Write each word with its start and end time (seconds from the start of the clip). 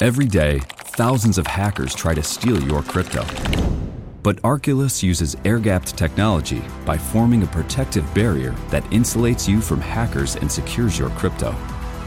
Every 0.00 0.26
day, 0.26 0.60
thousands 0.94 1.38
of 1.38 1.46
hackers 1.48 1.92
try 1.92 2.14
to 2.14 2.22
steal 2.22 2.62
your 2.62 2.82
crypto. 2.82 3.26
But 4.22 4.40
Arculus 4.42 5.02
uses 5.02 5.36
air 5.44 5.58
gapped 5.58 5.96
technology 5.96 6.62
by 6.86 6.96
forming 6.96 7.42
a 7.42 7.48
protective 7.48 8.06
barrier 8.14 8.54
that 8.70 8.84
insulates 8.92 9.48
you 9.48 9.60
from 9.60 9.80
hackers 9.80 10.36
and 10.36 10.50
secures 10.50 10.96
your 10.96 11.10
crypto. 11.10 11.52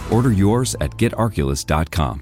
Order 0.09 0.31
yours 0.31 0.73
at 0.80 0.92
getarculus.com. 0.92 2.22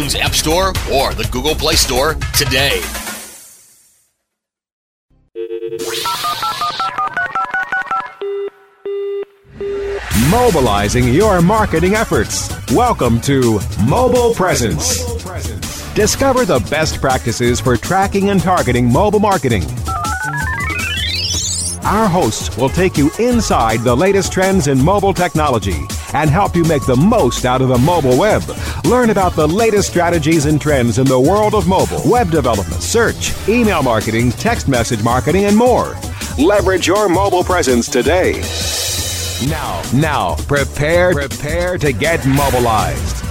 App 0.00 0.34
Store 0.34 0.70
or 0.90 1.12
the 1.12 1.28
Google 1.30 1.54
Play 1.54 1.74
Store 1.74 2.14
today. 2.34 2.80
Mobilizing 10.30 11.08
your 11.12 11.42
marketing 11.42 11.94
efforts. 11.94 12.48
Welcome 12.72 13.20
to 13.22 13.60
Mobile 13.86 14.32
Presence. 14.32 15.04
Discover 15.92 16.46
the 16.46 16.66
best 16.70 17.00
practices 17.00 17.60
for 17.60 17.76
tracking 17.76 18.30
and 18.30 18.40
targeting 18.40 18.90
mobile 18.90 19.20
marketing. 19.20 19.64
Our 21.82 22.08
hosts 22.08 22.56
will 22.56 22.68
take 22.70 22.96
you 22.96 23.10
inside 23.18 23.80
the 23.80 23.96
latest 23.96 24.32
trends 24.32 24.66
in 24.66 24.82
mobile 24.82 25.12
technology 25.12 25.76
and 26.14 26.30
help 26.30 26.56
you 26.56 26.64
make 26.64 26.86
the 26.86 26.96
most 26.96 27.44
out 27.44 27.60
of 27.60 27.68
the 27.68 27.78
mobile 27.78 28.18
web. 28.18 28.42
Learn 28.84 29.10
about 29.10 29.34
the 29.34 29.46
latest 29.46 29.90
strategies 29.90 30.46
and 30.46 30.60
trends 30.60 30.98
in 30.98 31.06
the 31.06 31.20
world 31.20 31.54
of 31.54 31.68
mobile, 31.68 32.00
web 32.06 32.30
development, 32.30 32.82
search, 32.82 33.32
email 33.48 33.82
marketing, 33.82 34.32
text 34.32 34.68
message 34.68 35.02
marketing, 35.02 35.44
and 35.44 35.56
more. 35.56 35.96
Leverage 36.38 36.86
your 36.86 37.08
mobile 37.08 37.44
presence 37.44 37.88
today. 37.88 38.40
Now, 39.48 39.82
now, 39.92 40.36
prepare, 40.46 41.12
prepare 41.12 41.76
to 41.78 41.92
get 41.92 42.24
mobilized. 42.26 43.22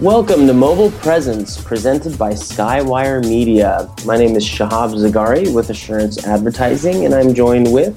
Welcome 0.00 0.46
to 0.48 0.54
Mobile 0.54 0.90
Presence, 0.90 1.62
presented 1.62 2.18
by 2.18 2.32
Skywire 2.32 3.24
Media. 3.24 3.88
My 4.04 4.16
name 4.16 4.34
is 4.34 4.44
Shahab 4.44 4.92
Zagari 4.94 5.54
with 5.54 5.70
Assurance 5.70 6.26
Advertising, 6.26 7.04
and 7.04 7.14
I'm 7.14 7.32
joined 7.32 7.72
with 7.72 7.94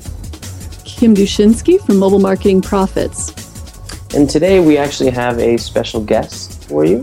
Kim 0.85 1.15
Dushinski 1.15 1.83
from 1.83 1.97
Mobile 1.97 2.19
Marketing 2.19 2.61
Profits. 2.61 3.33
And 4.15 4.29
today 4.29 4.59
we 4.59 4.77
actually 4.77 5.09
have 5.09 5.39
a 5.39 5.57
special 5.57 5.99
guest 5.99 6.65
for 6.65 6.85
you, 6.85 6.99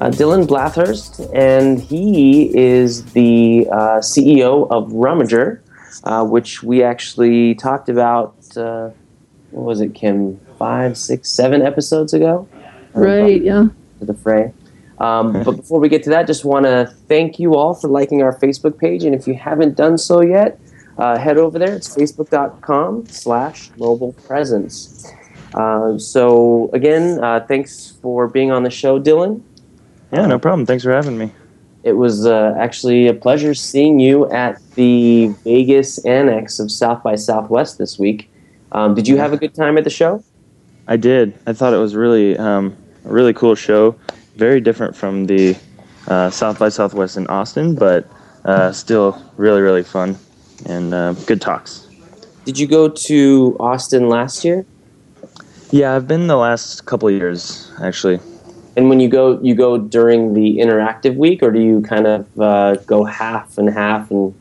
uh, 0.00 0.10
Dylan 0.10 0.48
Bathurst, 0.48 1.18
and 1.34 1.80
he 1.80 2.56
is 2.56 3.04
the 3.14 3.66
uh, 3.72 3.98
CEO 3.98 4.70
of 4.70 4.92
Rummager, 4.92 5.58
uh, 6.04 6.24
which 6.24 6.62
we 6.62 6.84
actually 6.84 7.56
talked 7.56 7.88
about. 7.88 8.36
Uh, 8.56 8.90
what 9.50 9.64
was 9.64 9.80
it, 9.80 9.92
Kim? 9.92 10.38
Five, 10.56 10.96
six, 10.96 11.30
seven 11.30 11.62
episodes 11.62 12.14
ago. 12.14 12.46
Right. 12.94 13.42
Yeah. 13.42 13.66
To 13.98 14.04
the 14.04 14.14
fray. 14.14 14.52
Um, 14.98 15.42
but 15.42 15.56
before 15.56 15.80
we 15.80 15.88
get 15.88 16.04
to 16.04 16.10
that, 16.10 16.28
just 16.28 16.44
want 16.44 16.64
to 16.64 16.94
thank 17.08 17.40
you 17.40 17.56
all 17.56 17.74
for 17.74 17.88
liking 17.88 18.22
our 18.22 18.38
Facebook 18.38 18.78
page, 18.78 19.02
and 19.02 19.16
if 19.16 19.26
you 19.26 19.34
haven't 19.34 19.76
done 19.76 19.98
so 19.98 20.22
yet, 20.22 20.60
uh, 20.96 21.18
head 21.18 21.38
over 21.38 21.58
there. 21.58 21.74
It's 21.74 21.92
facebook.com 21.94 23.06
slash 23.06 23.70
mobile 23.76 24.12
presence. 24.12 25.12
Uh, 25.56 25.98
so 25.98 26.70
again, 26.72 27.22
uh, 27.24 27.40
thanks 27.48 27.98
for 28.02 28.28
being 28.28 28.50
on 28.50 28.62
the 28.62 28.70
show, 28.70 29.00
Dylan. 29.00 29.42
Yeah, 30.12 30.26
no 30.26 30.38
problem. 30.38 30.66
Thanks 30.66 30.84
for 30.84 30.92
having 30.92 31.18
me. 31.18 31.32
It 31.82 31.92
was 31.92 32.26
uh, 32.26 32.54
actually 32.58 33.06
a 33.06 33.14
pleasure 33.14 33.54
seeing 33.54 34.00
you 34.00 34.30
at 34.30 34.60
the 34.74 35.28
Vegas 35.44 36.04
annex 36.04 36.58
of 36.58 36.70
South 36.70 37.02
by 37.02 37.14
Southwest 37.14 37.78
this 37.78 37.98
week. 37.98 38.30
Um, 38.72 38.94
did 38.94 39.08
you 39.08 39.16
have 39.16 39.32
a 39.32 39.36
good 39.36 39.54
time 39.54 39.78
at 39.78 39.84
the 39.84 39.90
show? 39.90 40.22
I 40.88 40.96
did. 40.96 41.38
I 41.46 41.52
thought 41.52 41.72
it 41.72 41.78
was 41.78 41.94
really 41.94 42.36
um, 42.36 42.76
a 43.04 43.12
really 43.12 43.32
cool 43.32 43.54
show. 43.54 43.96
Very 44.36 44.60
different 44.60 44.94
from 44.94 45.26
the 45.26 45.56
uh, 46.08 46.30
South 46.30 46.58
by 46.58 46.68
Southwest 46.68 47.16
in 47.16 47.26
Austin, 47.28 47.74
but 47.74 48.08
uh, 48.44 48.72
still 48.72 49.20
really 49.36 49.60
really 49.60 49.82
fun 49.82 50.16
and 50.66 50.92
uh, 50.92 51.12
good 51.26 51.40
talks. 51.40 51.88
Did 52.44 52.58
you 52.58 52.66
go 52.66 52.88
to 52.88 53.56
Austin 53.58 54.08
last 54.08 54.44
year? 54.44 54.66
Yeah, 55.70 55.94
I've 55.94 56.06
been 56.06 56.26
the 56.26 56.36
last 56.36 56.86
couple 56.86 57.10
years 57.10 57.70
actually. 57.80 58.20
And 58.76 58.90
when 58.90 59.00
you 59.00 59.08
go, 59.08 59.40
you 59.40 59.54
go 59.54 59.78
during 59.78 60.34
the 60.34 60.58
interactive 60.58 61.16
week, 61.16 61.42
or 61.42 61.50
do 61.50 61.60
you 61.60 61.80
kind 61.80 62.06
of 62.06 62.40
uh, 62.40 62.76
go 62.86 63.04
half 63.04 63.56
and 63.56 63.70
half 63.70 64.10
and 64.10 64.34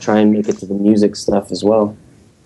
try 0.00 0.18
and 0.18 0.32
make 0.32 0.48
it 0.48 0.58
to 0.58 0.66
the 0.66 0.74
music 0.74 1.14
stuff 1.14 1.52
as 1.52 1.62
well? 1.62 1.96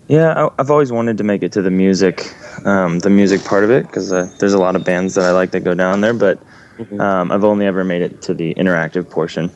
Yeah, 0.07 0.49
I, 0.49 0.61
have 0.61 0.69
always 0.69 0.91
wanted 0.91 1.17
to 1.17 1.23
make 1.23 1.41
it 1.41 1.51
to 1.53 1.61
the 1.63 1.71
music, 1.71 2.31
um, 2.65 2.99
the 2.99 3.09
music 3.09 3.43
part 3.43 3.63
of 3.63 3.71
it, 3.71 3.87
because 3.87 4.13
uh, 4.13 4.31
there's 4.39 4.53
a 4.53 4.59
lot 4.59 4.75
of 4.75 4.83
bands 4.83 5.15
that 5.15 5.25
I 5.25 5.31
like 5.31 5.51
that 5.51 5.61
go 5.61 5.73
down 5.73 6.01
there, 6.01 6.13
but 6.13 6.39
mm-hmm. 6.77 7.01
um, 7.01 7.31
I've 7.31 7.43
only 7.43 7.65
ever 7.65 7.83
made 7.83 8.03
it 8.03 8.21
to 8.23 8.35
the 8.35 8.53
interactive 8.53 9.09
portion. 9.09 9.49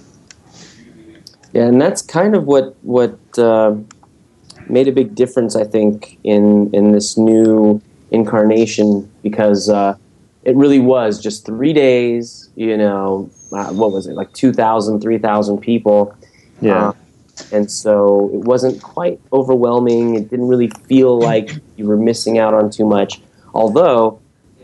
Yeah, 1.54 1.68
and 1.68 1.80
that's 1.80 2.02
kind 2.02 2.36
of 2.36 2.46
what 2.46 2.76
what 2.84 3.18
uh, 3.38 3.76
made 4.68 4.88
a 4.88 4.92
big 4.92 5.14
difference, 5.14 5.56
I 5.56 5.66
think, 5.66 6.18
in 6.24 6.74
in 6.74 6.94
this 6.94 7.18
new 7.18 7.82
incarnation, 8.12 9.10
because 9.24 9.70
uh, 9.70 9.96
it 10.44 10.56
really 10.56 10.80
was 10.80 11.22
just 11.22 11.46
three 11.46 11.74
days. 11.74 12.50
You 12.56 12.78
know, 12.78 13.30
uh, 13.52 13.72
what 13.74 13.92
was 13.92 14.08
it 14.08 14.14
like 14.14 14.32
2,000, 14.34 15.02
3,000 15.02 15.58
people? 15.60 16.16
Yeah. 16.62 16.90
Uh, 16.90 16.94
and 17.52 17.70
so 17.70 18.30
it 18.34 18.40
wasn't 18.40 18.82
quite 18.82 19.20
overwhelming. 19.34 20.16
It 20.16 20.30
didn't 20.30 20.48
really 20.48 20.70
feel 20.88 21.20
like 21.20 21.52
you 21.76 21.86
were 21.86 21.98
missing 21.98 22.38
out 22.38 22.54
on 22.54 22.70
too 22.70 22.86
much. 22.86 23.22
Although 23.54 24.20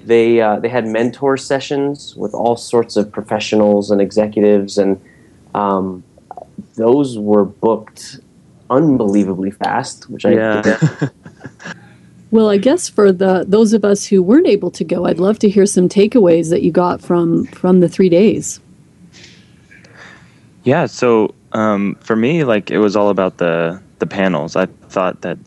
they 0.06 0.42
uh, 0.42 0.60
they 0.60 0.70
had 0.70 0.88
mentor 0.88 1.38
sessions 1.38 2.16
with 2.16 2.34
all 2.34 2.56
sorts 2.56 2.96
of 2.96 3.12
professionals 3.12 3.92
and 3.92 4.02
executives, 4.02 4.78
and 4.78 5.00
um, 5.54 6.04
those 6.76 7.18
were 7.18 7.46
booked 7.46 8.20
unbelievably 8.70 9.52
fast, 9.52 10.10
which 10.10 10.26
I 10.26 10.32
yeah. 10.32 10.62
Well, 12.32 12.50
I 12.50 12.58
guess 12.58 12.88
for 12.88 13.12
the 13.12 13.44
those 13.46 13.74
of 13.74 13.84
us 13.84 14.06
who 14.06 14.24
weren't 14.24 14.48
able 14.48 14.72
to 14.72 14.86
go, 14.86 15.06
I'd 15.06 15.20
love 15.20 15.38
to 15.40 15.50
hear 15.50 15.66
some 15.66 15.90
takeaways 15.90 16.50
that 16.50 16.62
you 16.64 16.72
got 16.72 17.02
from 17.02 17.46
from 17.48 17.82
the 17.82 17.90
three 17.90 18.08
days. 18.10 18.62
Yeah, 20.64 20.86
so 20.86 21.36
um, 21.52 21.96
for 22.00 22.16
me, 22.16 22.46
like 22.46 22.72
it 22.72 22.78
was 22.78 22.96
all 22.96 23.10
about 23.10 23.38
the 23.38 23.82
the 24.00 24.08
panels. 24.08 24.56
I 24.56 24.66
thought 24.66 25.22
that 25.22 25.38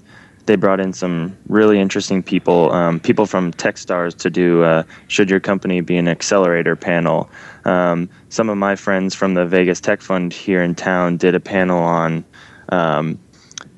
they 0.47 0.57
brought 0.57 0.79
in 0.79 0.93
some 0.93 1.35
really 1.49 1.81
interesting 1.81 2.23
people, 2.23 2.71
um, 2.73 3.01
people 3.01 3.25
from 3.25 3.51
TechStars 3.53 4.15
to 4.19 4.29
do 4.29 4.63
uh, 4.63 4.83
"Should 5.09 5.31
Your 5.31 5.41
Company 5.41 5.81
Be 5.81 5.97
an 5.97 6.07
Accelerator?" 6.07 6.77
panel. 6.77 7.31
Um, 7.65 8.11
some 8.29 8.51
of 8.51 8.59
my 8.59 8.77
friends 8.77 9.15
from 9.15 9.33
the 9.33 9.47
Vegas 9.47 9.81
Tech 9.81 10.03
Fund 10.03 10.35
here 10.35 10.63
in 10.63 10.75
town 10.75 11.17
did 11.17 11.35
a 11.35 11.41
panel 11.41 11.79
on 11.79 12.25
um, 12.69 13.19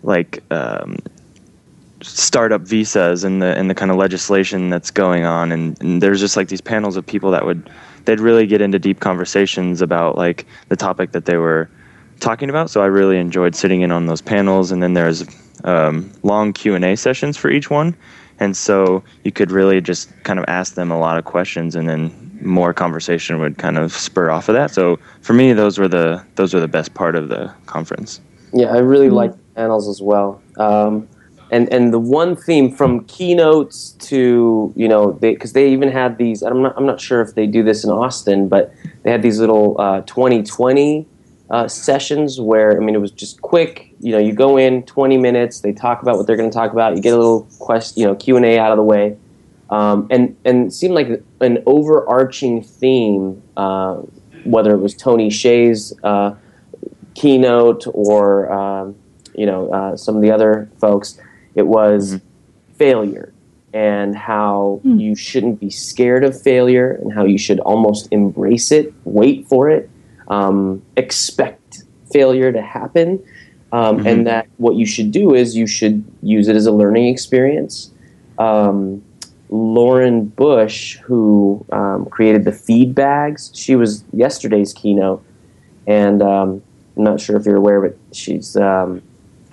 like 0.02 0.42
um, 0.50 0.96
startup 2.06 2.62
visas 2.62 3.24
and 3.24 3.42
the 3.42 3.56
and 3.58 3.68
the 3.68 3.74
kind 3.74 3.90
of 3.90 3.96
legislation 3.96 4.70
that's 4.70 4.90
going 4.90 5.24
on, 5.24 5.52
and, 5.52 5.80
and 5.82 6.02
there's 6.02 6.20
just 6.20 6.36
like 6.36 6.48
these 6.48 6.60
panels 6.60 6.96
of 6.96 7.04
people 7.04 7.30
that 7.30 7.44
would 7.44 7.70
they'd 8.04 8.20
really 8.20 8.46
get 8.46 8.60
into 8.60 8.78
deep 8.78 9.00
conversations 9.00 9.82
about 9.82 10.16
like 10.16 10.46
the 10.68 10.76
topic 10.76 11.12
that 11.12 11.24
they 11.24 11.36
were 11.36 11.68
talking 12.20 12.48
about. 12.48 12.70
So 12.70 12.82
I 12.82 12.86
really 12.86 13.18
enjoyed 13.18 13.54
sitting 13.54 13.82
in 13.82 13.90
on 13.90 14.06
those 14.06 14.22
panels, 14.22 14.70
and 14.70 14.82
then 14.82 14.94
there's 14.94 15.24
um, 15.64 16.10
long 16.22 16.52
Q 16.52 16.74
and 16.74 16.84
A 16.84 16.96
sessions 16.96 17.36
for 17.36 17.50
each 17.50 17.70
one, 17.70 17.96
and 18.38 18.56
so 18.56 19.02
you 19.24 19.32
could 19.32 19.50
really 19.50 19.80
just 19.80 20.10
kind 20.24 20.38
of 20.38 20.44
ask 20.48 20.74
them 20.74 20.90
a 20.90 20.98
lot 20.98 21.18
of 21.18 21.24
questions, 21.24 21.74
and 21.74 21.88
then 21.88 22.38
more 22.40 22.72
conversation 22.72 23.40
would 23.40 23.58
kind 23.58 23.78
of 23.78 23.92
spur 23.92 24.30
off 24.30 24.48
of 24.48 24.54
that. 24.54 24.70
So 24.70 24.98
for 25.22 25.32
me, 25.32 25.52
those 25.52 25.78
were 25.78 25.88
the 25.88 26.24
those 26.36 26.54
were 26.54 26.60
the 26.60 26.68
best 26.68 26.94
part 26.94 27.16
of 27.16 27.28
the 27.28 27.52
conference. 27.66 28.20
Yeah, 28.52 28.68
I 28.68 28.78
really 28.78 29.10
like 29.10 29.34
panels 29.54 29.88
as 29.88 30.00
well. 30.00 30.40
Um, 30.56 31.08
and 31.50 31.72
and 31.72 31.92
the 31.92 31.98
one 31.98 32.34
theme 32.34 32.72
from 32.72 33.04
keynotes 33.04 33.92
to 33.92 34.72
you 34.76 34.88
know 34.88 35.12
because 35.12 35.52
they, 35.52 35.64
they, 35.64 35.72
even 35.72 35.90
had 35.90 36.18
these 36.18 36.42
I'm 36.42 36.62
not 36.62 36.74
I'm 36.76 36.86
not 36.86 37.00
sure 37.00 37.20
if 37.20 37.34
they 37.34 37.46
do 37.46 37.62
this 37.62 37.84
in 37.84 37.90
Austin 37.90 38.48
but 38.48 38.72
they 39.02 39.10
had 39.10 39.22
these 39.22 39.38
little 39.38 39.80
uh, 39.80 40.00
2020 40.02 41.06
uh, 41.50 41.68
sessions 41.68 42.40
where 42.40 42.76
I 42.76 42.84
mean 42.84 42.94
it 42.94 43.00
was 43.00 43.12
just 43.12 43.40
quick. 43.42 43.92
You 44.00 44.12
know 44.12 44.18
you 44.18 44.32
go 44.32 44.56
in 44.56 44.82
20 44.84 45.16
minutes 45.18 45.60
they 45.60 45.72
talk 45.72 46.02
about 46.02 46.16
what 46.16 46.26
they're 46.26 46.36
going 46.36 46.50
to 46.50 46.54
talk 46.54 46.72
about 46.72 46.96
you 46.96 47.02
get 47.02 47.14
a 47.14 47.18
little 47.18 47.48
quest 47.58 47.96
you 47.96 48.04
know 48.04 48.14
Q 48.14 48.36
and 48.36 48.44
A 48.44 48.58
out 48.58 48.72
of 48.72 48.76
the 48.76 48.84
way. 48.84 49.16
Um, 49.70 50.06
and 50.10 50.36
and 50.44 50.68
it 50.68 50.72
seemed 50.72 50.94
like 50.94 51.22
an 51.40 51.62
overarching 51.66 52.62
theme 52.62 53.42
uh, 53.56 53.96
whether 54.44 54.72
it 54.72 54.78
was 54.78 54.94
Tony 54.94 55.28
Hsieh's 55.28 55.92
uh, 56.04 56.34
keynote 57.14 57.84
or 57.92 58.52
um, 58.52 58.96
you 59.34 59.46
know 59.46 59.70
uh, 59.70 59.96
some 59.96 60.16
of 60.16 60.22
the 60.22 60.30
other 60.30 60.68
folks 60.78 61.18
it 61.56 61.66
was 61.66 62.14
mm-hmm. 62.14 62.74
failure 62.74 63.32
and 63.72 64.16
how 64.16 64.80
mm. 64.84 65.00
you 65.00 65.14
shouldn't 65.14 65.60
be 65.60 65.68
scared 65.68 66.24
of 66.24 66.40
failure 66.40 66.92
and 66.92 67.12
how 67.12 67.24
you 67.24 67.36
should 67.36 67.60
almost 67.60 68.08
embrace 68.10 68.70
it, 68.70 68.94
wait 69.04 69.46
for 69.48 69.68
it, 69.68 69.90
um, 70.28 70.82
expect 70.96 71.82
failure 72.12 72.52
to 72.52 72.62
happen. 72.62 73.22
Um, 73.72 73.98
mm-hmm. 73.98 74.06
And 74.06 74.26
that 74.26 74.46
what 74.58 74.76
you 74.76 74.86
should 74.86 75.10
do 75.10 75.34
is 75.34 75.56
you 75.56 75.66
should 75.66 76.04
use 76.22 76.48
it 76.48 76.56
as 76.56 76.66
a 76.66 76.72
learning 76.72 77.08
experience. 77.08 77.90
Um, 78.38 79.02
Lauren 79.50 80.26
Bush, 80.26 80.96
who 80.98 81.64
um, 81.70 82.06
created 82.06 82.44
the 82.44 82.52
feed 82.52 82.94
bags, 82.94 83.50
she 83.54 83.76
was 83.76 84.04
yesterday's 84.12 84.72
keynote. 84.72 85.24
And 85.86 86.22
um, 86.22 86.62
I'm 86.96 87.04
not 87.04 87.20
sure 87.20 87.36
if 87.36 87.44
you're 87.44 87.56
aware, 87.56 87.80
but 87.80 87.96
she's 88.12 88.56
um, 88.56 89.02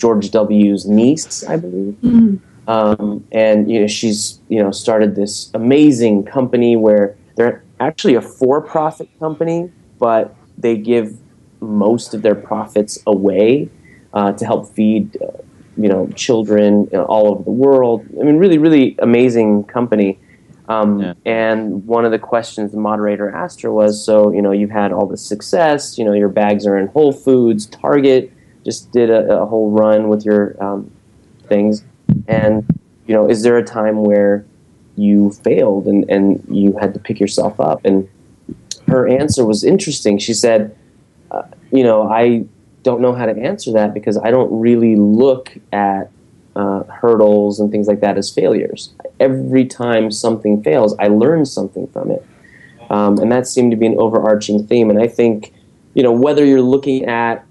George 0.03 0.31
W.'s 0.31 0.85
niece, 0.85 1.45
I 1.45 1.55
believe. 1.55 1.93
Mm-hmm. 2.03 2.69
Um, 2.69 3.25
and 3.31 3.71
you 3.71 3.79
know, 3.79 3.87
she's 3.87 4.41
you 4.49 4.61
know 4.61 4.69
started 4.69 5.15
this 5.15 5.49
amazing 5.53 6.25
company 6.25 6.75
where 6.75 7.15
they're 7.37 7.63
actually 7.79 8.15
a 8.15 8.21
for-profit 8.21 9.07
company, 9.17 9.71
but 9.99 10.35
they 10.57 10.75
give 10.75 11.17
most 11.61 12.13
of 12.13 12.21
their 12.21 12.35
profits 12.35 12.99
away 13.07 13.69
uh, 14.13 14.33
to 14.33 14.45
help 14.45 14.67
feed 14.75 15.17
uh, 15.21 15.27
you 15.77 15.87
know 15.87 16.09
children 16.17 16.89
you 16.91 16.97
know, 16.97 17.05
all 17.05 17.31
over 17.31 17.43
the 17.43 17.57
world. 17.65 18.05
I 18.19 18.25
mean, 18.25 18.35
really, 18.35 18.57
really 18.57 18.97
amazing 18.99 19.63
company. 19.63 20.19
Um, 20.67 20.99
yeah. 20.99 21.13
And 21.25 21.87
one 21.87 22.03
of 22.03 22.11
the 22.11 22.19
questions 22.19 22.73
the 22.73 22.77
moderator 22.77 23.29
asked 23.29 23.61
her 23.61 23.71
was, 23.71 24.03
"So 24.03 24.33
you 24.33 24.41
know, 24.41 24.51
you've 24.51 24.77
had 24.81 24.91
all 24.91 25.07
this 25.07 25.25
success. 25.25 25.97
You 25.97 26.03
know, 26.03 26.11
your 26.11 26.33
bags 26.43 26.67
are 26.67 26.77
in 26.77 26.87
Whole 26.87 27.13
Foods, 27.13 27.67
Target." 27.67 28.33
Just 28.63 28.91
did 28.91 29.09
a, 29.09 29.41
a 29.41 29.45
whole 29.45 29.71
run 29.71 30.09
with 30.09 30.25
your 30.25 30.61
um, 30.63 30.91
things, 31.47 31.83
and 32.27 32.65
you 33.07 33.13
know, 33.13 33.29
is 33.29 33.43
there 33.43 33.57
a 33.57 33.63
time 33.63 34.03
where 34.03 34.45
you 34.95 35.31
failed 35.31 35.87
and, 35.87 36.09
and 36.09 36.43
you 36.49 36.77
had 36.79 36.93
to 36.93 36.99
pick 36.99 37.19
yourself 37.19 37.59
up? 37.59 37.83
And 37.83 38.07
her 38.87 39.07
answer 39.07 39.45
was 39.45 39.63
interesting. 39.63 40.17
She 40.17 40.33
said, 40.33 40.77
uh, 41.31 41.43
you 41.71 41.83
know, 41.83 42.09
I 42.09 42.45
don't 42.83 43.01
know 43.01 43.13
how 43.13 43.25
to 43.25 43.37
answer 43.37 43.71
that 43.73 43.93
because 43.93 44.17
I 44.17 44.29
don't 44.31 44.59
really 44.59 44.95
look 44.95 45.51
at 45.71 46.11
uh, 46.55 46.83
hurdles 46.83 47.59
and 47.59 47.71
things 47.71 47.87
like 47.87 48.01
that 48.01 48.17
as 48.17 48.29
failures. 48.29 48.93
Every 49.19 49.65
time 49.65 50.11
something 50.11 50.61
fails, 50.61 50.95
I 50.99 51.07
learn 51.07 51.45
something 51.45 51.87
from 51.87 52.11
it. 52.11 52.25
Um, 52.89 53.17
and 53.17 53.31
that 53.31 53.47
seemed 53.47 53.71
to 53.71 53.77
be 53.77 53.87
an 53.87 53.95
overarching 53.97 54.67
theme. 54.67 54.89
And 54.89 55.01
I 55.01 55.07
think, 55.07 55.53
you 55.93 56.03
know, 56.03 56.11
whether 56.11 56.45
you're 56.45 56.61
looking 56.61 57.05
at 57.05 57.45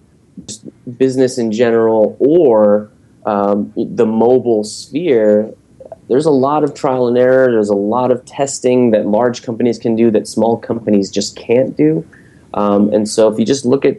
business 0.96 1.38
in 1.38 1.52
general 1.52 2.16
or 2.18 2.90
um, 3.26 3.72
the 3.76 4.06
mobile 4.06 4.64
sphere, 4.64 5.52
there's 6.08 6.26
a 6.26 6.30
lot 6.30 6.64
of 6.64 6.74
trial 6.74 7.08
and 7.08 7.16
error. 7.16 7.50
There's 7.50 7.68
a 7.68 7.76
lot 7.76 8.10
of 8.10 8.24
testing 8.24 8.90
that 8.90 9.06
large 9.06 9.42
companies 9.42 9.78
can 9.78 9.96
do 9.96 10.10
that 10.10 10.26
small 10.26 10.56
companies 10.56 11.10
just 11.10 11.36
can't 11.36 11.76
do. 11.76 12.06
Um, 12.54 12.92
and 12.92 13.08
so, 13.08 13.32
if 13.32 13.38
you 13.38 13.46
just 13.46 13.64
look 13.64 13.84
at 13.84 13.98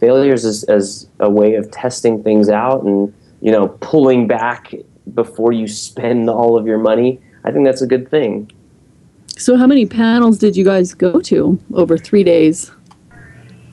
failures 0.00 0.44
as, 0.44 0.64
as 0.64 1.06
a 1.20 1.30
way 1.30 1.54
of 1.54 1.70
testing 1.70 2.22
things 2.24 2.48
out 2.48 2.82
and 2.82 3.14
you 3.40 3.52
know 3.52 3.68
pulling 3.80 4.26
back 4.26 4.74
before 5.14 5.52
you 5.52 5.68
spend 5.68 6.28
all 6.28 6.58
of 6.58 6.66
your 6.66 6.78
money, 6.78 7.20
I 7.44 7.52
think 7.52 7.64
that's 7.64 7.82
a 7.82 7.86
good 7.86 8.10
thing. 8.10 8.50
So, 9.36 9.56
how 9.56 9.66
many 9.66 9.86
panels 9.86 10.38
did 10.38 10.56
you 10.56 10.64
guys 10.64 10.94
go 10.94 11.20
to 11.20 11.58
over 11.74 11.96
three 11.96 12.24
days? 12.24 12.70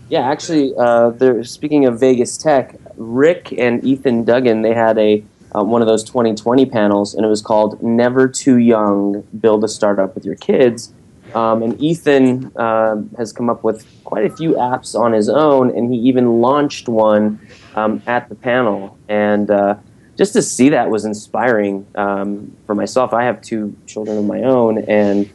Yeah, 0.10 0.22
actually, 0.22 0.74
uh, 0.76 1.12
they're 1.12 1.44
speaking 1.44 1.86
of 1.86 2.00
Vegas 2.00 2.36
Tech. 2.38 2.76
Rick 2.98 3.54
and 3.58 3.84
Ethan 3.84 4.26
Duggan 4.26 4.62
they 4.62 4.74
had 4.74 4.98
a 4.98 5.24
uh, 5.56 5.64
one 5.64 5.82
of 5.82 5.88
those 5.88 6.04
2020 6.04 6.66
panels, 6.68 7.16
and 7.16 7.26
it 7.26 7.30
was 7.30 7.42
called 7.42 7.82
"Never 7.82 8.28
Too 8.28 8.58
Young: 8.58 9.22
Build 9.40 9.64
a 9.64 9.68
Startup 9.68 10.14
with 10.14 10.26
Your 10.26 10.36
Kids." 10.36 10.94
Um, 11.36 11.62
and 11.62 11.80
Ethan 11.80 12.52
uh, 12.56 13.04
has 13.18 13.32
come 13.32 13.52
up 13.52 13.64
with 13.64 13.86
quite 14.04 14.26
a 14.26 14.36
few 14.36 14.54
apps 14.54 15.00
on 15.00 15.14
his 15.14 15.30
own, 15.30 15.70
and 15.70 15.94
he 15.94 16.00
even 16.00 16.42
launched 16.42 16.90
one 16.90 17.40
um, 17.76 18.02
at 18.08 18.30
the 18.30 18.36
panel. 18.36 18.98
And 19.08 19.52
uh, 19.52 19.76
just 20.18 20.34
to 20.34 20.42
see 20.42 20.70
that 20.70 20.90
was 20.90 21.06
inspiring 21.06 21.86
um, 21.96 22.56
for 22.66 22.74
myself. 22.74 23.14
I 23.14 23.24
have 23.24 23.42
two 23.42 23.76
children 23.86 24.18
of 24.18 24.26
my 24.26 24.42
own, 24.42 24.80
and 24.80 25.30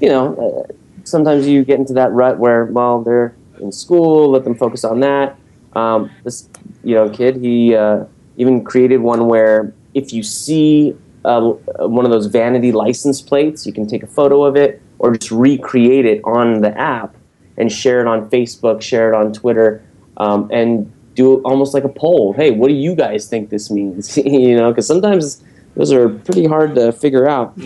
you 0.00 0.08
know, 0.08 0.66
uh, 0.68 0.72
sometimes 1.04 1.46
you 1.46 1.64
get 1.64 1.78
into 1.78 1.92
that 1.94 2.10
rut 2.12 2.38
where, 2.38 2.64
well, 2.64 3.02
they're 3.02 3.34
in 3.60 3.72
school, 3.72 4.30
let 4.30 4.44
them 4.44 4.54
focus 4.54 4.84
on 4.84 5.00
that. 5.00 5.36
Um, 5.74 6.10
this 6.24 6.48
you 6.82 6.94
know 6.94 7.10
kid, 7.10 7.36
he 7.36 7.74
uh, 7.74 8.04
even 8.36 8.64
created 8.64 8.98
one 8.98 9.26
where 9.26 9.74
if 9.94 10.12
you 10.12 10.22
see 10.22 10.96
uh, 11.24 11.40
one 11.40 12.04
of 12.04 12.10
those 12.10 12.26
vanity 12.26 12.72
license 12.72 13.20
plates, 13.20 13.66
you 13.66 13.72
can 13.72 13.86
take 13.86 14.02
a 14.02 14.06
photo 14.06 14.44
of 14.44 14.56
it 14.56 14.80
or 14.98 15.14
just 15.16 15.30
recreate 15.30 16.06
it 16.06 16.20
on 16.24 16.60
the 16.60 16.76
app 16.78 17.14
and 17.56 17.70
share 17.70 18.00
it 18.00 18.06
on 18.06 18.30
Facebook, 18.30 18.80
share 18.80 19.12
it 19.12 19.16
on 19.16 19.32
Twitter, 19.32 19.84
um, 20.16 20.48
and 20.52 20.90
do 21.14 21.42
almost 21.42 21.74
like 21.74 21.84
a 21.84 21.88
poll. 21.88 22.32
Hey, 22.32 22.52
what 22.52 22.68
do 22.68 22.74
you 22.74 22.94
guys 22.94 23.28
think 23.28 23.50
this 23.50 23.70
means? 23.70 24.16
you 24.24 24.56
know, 24.56 24.70
because 24.70 24.86
sometimes 24.86 25.42
those 25.74 25.92
are 25.92 26.08
pretty 26.08 26.46
hard 26.46 26.74
to 26.76 26.92
figure 26.92 27.28
out. 27.28 27.58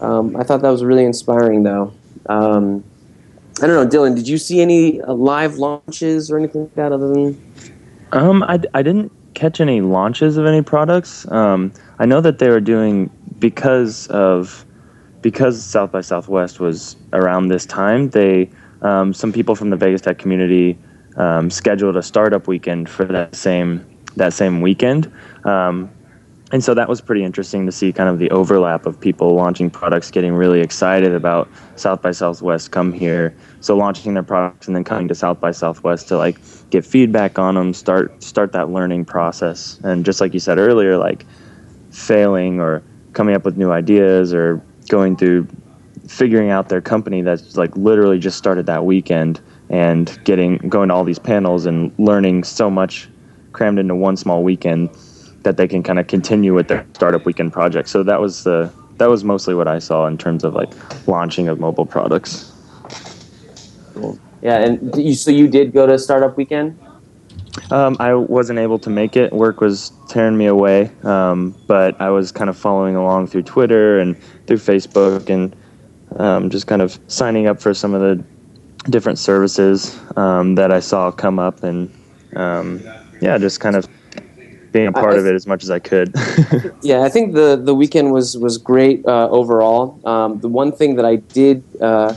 Um, 0.00 0.34
I 0.36 0.42
thought 0.42 0.62
that 0.62 0.70
was 0.70 0.82
really 0.82 1.04
inspiring, 1.04 1.62
though. 1.62 1.92
Um, 2.26 2.84
I 3.62 3.66
don't 3.66 3.76
know, 3.76 3.86
Dylan. 3.86 4.16
Did 4.16 4.26
you 4.26 4.38
see 4.38 4.60
any 4.60 5.02
uh, 5.02 5.12
live 5.12 5.56
launches 5.58 6.30
or 6.30 6.38
anything 6.38 6.62
like 6.62 6.74
that 6.74 6.92
other 6.92 7.08
than? 7.08 7.52
Um, 8.12 8.42
I, 8.44 8.58
I 8.74 8.82
didn't 8.82 9.12
catch 9.34 9.60
any 9.60 9.80
launches 9.80 10.36
of 10.36 10.46
any 10.46 10.62
products. 10.62 11.30
Um, 11.30 11.72
I 11.98 12.06
know 12.06 12.20
that 12.20 12.38
they 12.38 12.48
were 12.48 12.60
doing 12.60 13.10
because 13.38 14.06
of 14.08 14.64
because 15.20 15.62
South 15.62 15.92
by 15.92 16.00
Southwest 16.00 16.60
was 16.60 16.96
around 17.12 17.48
this 17.48 17.66
time. 17.66 18.10
They 18.10 18.50
um, 18.82 19.12
some 19.12 19.32
people 19.32 19.54
from 19.54 19.70
the 19.70 19.76
Vegas 19.76 20.00
Tech 20.00 20.18
community 20.18 20.78
um, 21.16 21.50
scheduled 21.50 21.96
a 21.96 22.02
startup 22.02 22.48
weekend 22.48 22.88
for 22.88 23.04
that 23.04 23.34
same 23.34 23.84
that 24.16 24.32
same 24.32 24.60
weekend. 24.60 25.12
Um, 25.44 25.90
and 26.52 26.64
so 26.64 26.74
that 26.74 26.88
was 26.88 27.00
pretty 27.00 27.22
interesting 27.22 27.64
to 27.66 27.72
see 27.72 27.92
kind 27.92 28.08
of 28.08 28.18
the 28.18 28.30
overlap 28.30 28.84
of 28.84 28.98
people 28.98 29.34
launching 29.34 29.70
products 29.70 30.10
getting 30.10 30.34
really 30.34 30.60
excited 30.60 31.12
about 31.12 31.48
south 31.76 32.02
by 32.02 32.10
southwest 32.10 32.72
come 32.72 32.92
here. 32.92 33.34
So 33.60 33.76
launching 33.76 34.14
their 34.14 34.24
products 34.24 34.66
and 34.66 34.74
then 34.74 34.82
coming 34.82 35.06
to 35.08 35.14
south 35.14 35.40
by 35.40 35.52
southwest 35.52 36.08
to 36.08 36.16
like 36.16 36.40
get 36.70 36.84
feedback 36.84 37.38
on 37.38 37.54
them 37.54 37.72
start 37.72 38.22
start 38.22 38.52
that 38.52 38.70
learning 38.70 39.04
process. 39.04 39.78
And 39.84 40.04
just 40.04 40.20
like 40.20 40.34
you 40.34 40.40
said 40.40 40.58
earlier 40.58 40.96
like 40.96 41.24
failing 41.90 42.60
or 42.60 42.82
coming 43.12 43.36
up 43.36 43.44
with 43.44 43.56
new 43.56 43.70
ideas 43.70 44.34
or 44.34 44.60
going 44.88 45.16
through 45.16 45.46
figuring 46.08 46.50
out 46.50 46.68
their 46.68 46.80
company 46.80 47.22
that's 47.22 47.56
like 47.56 47.76
literally 47.76 48.18
just 48.18 48.36
started 48.36 48.66
that 48.66 48.84
weekend 48.84 49.40
and 49.68 50.18
getting 50.24 50.56
going 50.56 50.88
to 50.88 50.94
all 50.94 51.04
these 51.04 51.18
panels 51.18 51.66
and 51.66 51.96
learning 51.96 52.42
so 52.42 52.68
much 52.68 53.08
crammed 53.52 53.78
into 53.78 53.94
one 53.94 54.16
small 54.16 54.42
weekend 54.42 54.90
that 55.42 55.56
they 55.56 55.66
can 55.66 55.82
kind 55.82 55.98
of 55.98 56.06
continue 56.06 56.54
with 56.54 56.68
their 56.68 56.86
startup 56.94 57.24
weekend 57.24 57.52
project. 57.52 57.88
So 57.88 58.02
that 58.02 58.20
was 58.20 58.44
the 58.44 58.72
that 58.98 59.08
was 59.08 59.24
mostly 59.24 59.54
what 59.54 59.66
I 59.66 59.78
saw 59.78 60.06
in 60.06 60.18
terms 60.18 60.44
of 60.44 60.54
like 60.54 60.70
launching 61.08 61.48
of 61.48 61.58
mobile 61.58 61.86
products. 61.86 62.52
Cool. 63.94 64.18
Yeah, 64.42 64.58
and 64.58 64.94
you, 64.96 65.14
so 65.14 65.30
you 65.30 65.48
did 65.48 65.72
go 65.72 65.86
to 65.86 65.98
startup 65.98 66.36
weekend. 66.36 66.78
Um, 67.70 67.96
I 67.98 68.14
wasn't 68.14 68.58
able 68.58 68.78
to 68.80 68.90
make 68.90 69.16
it. 69.16 69.32
Work 69.32 69.60
was 69.60 69.92
tearing 70.08 70.36
me 70.36 70.46
away, 70.46 70.90
um, 71.02 71.54
but 71.66 72.00
I 72.00 72.10
was 72.10 72.30
kind 72.30 72.50
of 72.50 72.56
following 72.56 72.94
along 72.94 73.28
through 73.28 73.42
Twitter 73.42 73.98
and 73.98 74.16
through 74.46 74.58
Facebook 74.58 75.30
and 75.30 75.56
um, 76.16 76.50
just 76.50 76.66
kind 76.66 76.82
of 76.82 76.98
signing 77.08 77.46
up 77.46 77.60
for 77.60 77.74
some 77.74 77.94
of 77.94 78.00
the 78.00 78.22
different 78.90 79.18
services 79.18 79.98
um, 80.16 80.54
that 80.54 80.72
I 80.72 80.80
saw 80.80 81.10
come 81.10 81.38
up 81.38 81.62
and 81.62 81.92
um, 82.36 82.82
yeah, 83.20 83.36
just 83.38 83.60
kind 83.60 83.76
of 83.76 83.88
being 84.72 84.86
a 84.86 84.92
part 84.92 85.14
of 85.14 85.26
it 85.26 85.34
as 85.34 85.46
much 85.46 85.62
as 85.62 85.70
I 85.70 85.78
could. 85.78 86.14
yeah, 86.82 87.02
I 87.02 87.08
think 87.08 87.34
the 87.34 87.60
the 87.62 87.74
weekend 87.74 88.12
was 88.12 88.36
was 88.36 88.58
great 88.58 89.04
uh, 89.06 89.28
overall. 89.30 90.00
Um, 90.06 90.40
the 90.40 90.48
one 90.48 90.72
thing 90.72 90.96
that 90.96 91.04
I 91.04 91.16
did 91.16 91.62
uh, 91.80 92.14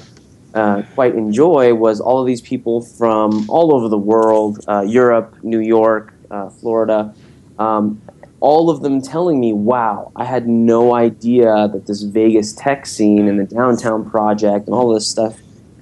uh, 0.53 0.83
quite 0.93 1.15
enjoy 1.15 1.73
was 1.73 1.99
all 1.99 2.19
of 2.19 2.27
these 2.27 2.41
people 2.41 2.81
from 2.81 3.49
all 3.49 3.73
over 3.73 3.87
the 3.87 3.97
world, 3.97 4.63
uh, 4.67 4.81
Europe, 4.81 5.35
New 5.43 5.59
York, 5.59 6.13
uh, 6.29 6.49
Florida. 6.49 7.13
Um, 7.57 8.01
all 8.39 8.69
of 8.69 8.81
them 8.81 9.01
telling 9.01 9.39
me, 9.39 9.53
"Wow, 9.53 10.11
I 10.15 10.25
had 10.25 10.47
no 10.47 10.93
idea 10.95 11.69
that 11.71 11.87
this 11.87 12.03
Vegas 12.03 12.53
tech 12.53 12.85
scene 12.85 13.27
and 13.27 13.39
the 13.39 13.45
downtown 13.45 14.09
project 14.09 14.67
and 14.67 14.75
all 14.75 14.93
this 14.93 15.07
stuff 15.07 15.39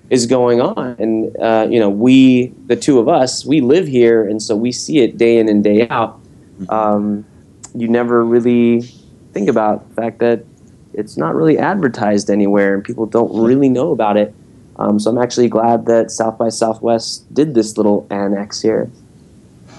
is 0.09 0.25
going 0.25 0.61
on." 0.61 0.95
And 0.99 1.35
uh, 1.37 1.67
you 1.69 1.79
know, 1.79 1.89
we, 1.89 2.53
the 2.67 2.75
two 2.75 2.99
of 2.99 3.09
us, 3.09 3.45
we 3.45 3.61
live 3.61 3.87
here, 3.87 4.27
and 4.27 4.41
so 4.41 4.55
we 4.55 4.71
see 4.71 4.99
it 4.99 5.17
day 5.17 5.37
in 5.37 5.49
and 5.49 5.63
day 5.63 5.87
out 5.89 6.20
um, 6.69 7.25
you 7.75 7.87
never 7.87 8.23
really 8.23 8.81
think 9.33 9.49
about 9.49 9.87
the 9.89 9.95
fact 9.95 10.19
that 10.19 10.43
it's 10.93 11.17
not 11.17 11.35
really 11.35 11.57
advertised 11.57 12.29
anywhere 12.29 12.73
and 12.73 12.83
people 12.83 13.05
don't 13.05 13.33
really 13.33 13.69
know 13.69 13.91
about 13.91 14.17
it. 14.17 14.33
Um, 14.77 14.99
so 14.99 15.11
I'm 15.11 15.17
actually 15.17 15.47
glad 15.47 15.85
that 15.85 16.11
South 16.11 16.37
by 16.37 16.49
Southwest 16.49 17.31
did 17.33 17.53
this 17.53 17.77
little 17.77 18.07
annex 18.09 18.61
here. 18.61 18.89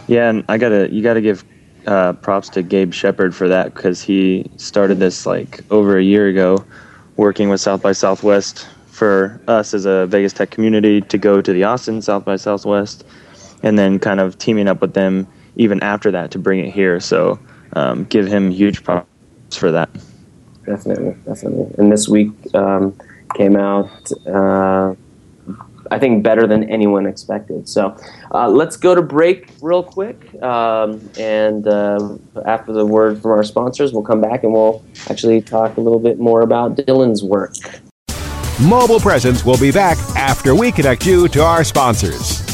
Yeah, 0.07 0.31
and 0.31 0.45
I 0.49 0.59
gotta 0.59 0.93
you 0.93 1.03
gotta 1.03 1.21
give 1.21 1.45
uh, 1.87 2.13
props 2.15 2.49
to 2.51 2.63
Gabe 2.63 2.93
Shepard 2.93 3.35
for 3.35 3.49
that 3.49 3.75
because 3.75 4.03
he 4.03 4.51
started 4.57 4.99
this 4.99 5.27
like 5.27 5.61
over 5.71 5.99
a 5.99 6.03
year 6.03 6.29
ago, 6.29 6.65
working 7.17 7.49
with 7.49 7.61
South 7.61 7.83
by 7.83 7.93
Southwest 7.93 8.69
for 8.87 9.41
us 9.49 9.75
as 9.75 9.87
a 9.87 10.07
Vegas 10.07 10.33
tech 10.33 10.51
community 10.51 11.01
to 11.01 11.19
go 11.19 11.41
to 11.41 11.53
the 11.53 11.65
Austin 11.65 12.03
South 12.03 12.25
by 12.25 12.37
Southwest, 12.37 13.05
and 13.63 13.79
then 13.79 13.99
kind 13.99 14.21
of 14.21 14.39
teaming 14.39 14.69
up 14.69 14.81
with 14.81 14.95
them 14.95 15.27
even 15.57 15.83
after 15.83 16.11
that 16.11 16.31
to 16.33 16.39
bring 16.39 16.61
it 16.61 16.71
here. 16.71 17.01
So 17.01 17.39
um, 17.75 18.05
give 18.05 18.27
him 18.27 18.51
huge 18.51 18.85
props 18.85 19.07
for 19.57 19.71
that. 19.71 19.91
Definitely, 20.65 21.17
definitely. 21.25 21.75
And 21.79 21.91
this 21.91 22.09
week 22.09 22.31
um, 22.55 22.97
came 23.35 23.57
out, 23.57 23.91
uh, 24.27 24.95
I 25.91 25.99
think, 25.99 26.23
better 26.23 26.47
than 26.47 26.71
anyone 26.71 27.07
expected. 27.07 27.69
So 27.69 27.97
uh, 28.33 28.49
let's 28.49 28.77
go 28.77 28.95
to 28.95 29.03
break 29.03 29.51
real 29.61 29.83
quick. 29.83 30.41
Um, 30.43 31.09
and 31.19 31.67
uh, 31.67 32.17
after 32.47 32.73
the 32.73 32.87
word 32.87 33.21
from 33.21 33.33
our 33.33 33.45
sponsors, 33.45 33.93
we'll 33.93 34.05
come 34.05 34.21
back 34.21 34.45
and 34.45 34.53
we'll 34.53 34.85
actually 35.11 35.41
talk 35.41 35.77
a 35.77 35.81
little 35.81 35.99
bit 36.01 36.19
more 36.19 36.43
about 36.43 36.77
Dylan's 36.77 37.25
work. 37.25 37.55
Mobile 38.63 39.01
Presence 39.01 39.45
will 39.45 39.59
be 39.59 39.73
back 39.73 39.99
after 40.15 40.55
we 40.55 40.71
connect 40.71 41.05
you 41.05 41.27
to 41.29 41.43
our 41.43 41.65
sponsors. 41.65 42.52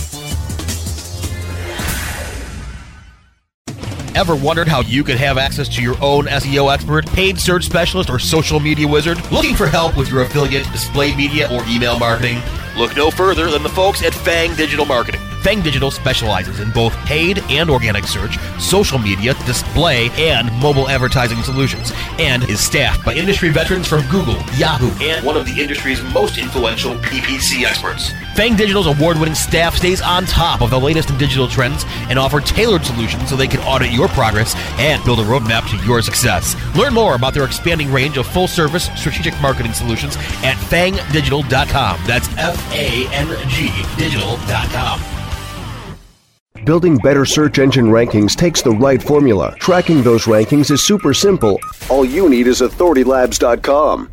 Ever 4.19 4.35
wondered 4.35 4.67
how 4.67 4.81
you 4.81 5.05
could 5.05 5.17
have 5.17 5.39
access 5.39 5.69
to 5.69 5.81
your 5.81 5.95
own 6.03 6.25
SEO 6.25 6.75
expert, 6.75 7.07
paid 7.07 7.39
search 7.39 7.65
specialist, 7.65 8.11
or 8.11 8.19
social 8.19 8.59
media 8.59 8.89
wizard? 8.89 9.17
Looking 9.31 9.55
for 9.55 9.69
help 9.69 9.97
with 9.97 10.11
your 10.11 10.23
affiliate, 10.23 10.65
display 10.73 11.15
media, 11.15 11.49
or 11.53 11.63
email 11.69 12.01
marketing? 12.01 12.43
Look 12.77 12.97
no 12.97 13.13
further 13.13 13.49
than 13.49 13.63
the 13.63 13.69
folks 13.69 14.03
at 14.03 14.13
Fang 14.13 14.57
Digital 14.57 14.85
Marketing. 14.85 15.21
Fang 15.43 15.63
Digital 15.63 15.93
specializes 15.93 16.59
in 16.59 16.73
both 16.73 16.93
paid 17.07 17.39
and 17.49 17.71
organic 17.71 18.07
search, 18.07 18.39
social 18.59 18.99
media, 18.99 19.35
display, 19.47 20.11
and 20.17 20.53
mobile 20.61 20.89
advertising 20.89 21.41
solutions, 21.45 21.93
and 22.19 22.43
is 22.51 22.59
staffed 22.59 23.05
by 23.05 23.15
industry 23.15 23.51
veterans 23.51 23.87
from 23.87 24.05
Google, 24.09 24.35
Yahoo, 24.57 24.91
and 25.01 25.25
one 25.25 25.37
of 25.37 25.47
the 25.47 25.63
industry's 25.63 26.03
most 26.13 26.39
influential 26.39 26.97
PPC 26.97 27.65
experts. 27.65 28.11
Fang 28.39 28.55
Digital's 28.55 28.87
award 28.87 29.19
winning 29.19 29.35
staff 29.35 29.75
stays 29.75 30.01
on 30.01 30.25
top 30.25 30.63
of 30.63 30.71
the 30.71 30.79
latest 30.79 31.11
in 31.11 31.19
digital 31.19 31.49
trends 31.49 31.85
and 32.09 32.21
offer 32.21 32.41
tailored 32.41 32.85
solutions 32.85 33.29
so 33.29 33.35
they 33.35 33.49
can 33.49 33.59
audit 33.63 33.91
your 33.91 34.07
progress 34.07 34.55
and 34.79 35.05
build 35.05 35.19
a 35.19 35.25
roadmap 35.25 35.69
to 35.69 35.85
your 35.85 36.01
success. 36.03 36.55
Learn 36.77 36.95
more 36.95 37.17
about 37.17 37.35
their 37.35 37.43
expanding 37.45 37.93
range 37.93 38.17
of 38.17 38.29
full 38.29 38.47
service 38.47 38.91
strategic 38.95 39.35
marketing 39.43 39.73
solutions 39.73 40.15
at 40.45 40.55
fangdigital.com. 40.55 42.01
That's 42.07 42.29
F 42.39 42.73
A 42.73 43.09
N 43.13 43.27
G 43.49 43.73
digital.com. 43.97 45.01
Building 46.65 46.97
better 46.99 47.25
search 47.25 47.59
engine 47.59 47.87
rankings 47.87 48.37
takes 48.37 48.63
the 48.63 48.71
right 48.71 49.03
formula. 49.03 49.57
Tracking 49.59 50.01
those 50.05 50.27
rankings 50.27 50.71
is 50.71 50.81
super 50.81 51.13
simple. 51.13 51.59
All 51.91 52.05
you 52.05 52.29
need 52.29 52.47
is 52.47 52.61
authoritylabs.com. 52.61 54.13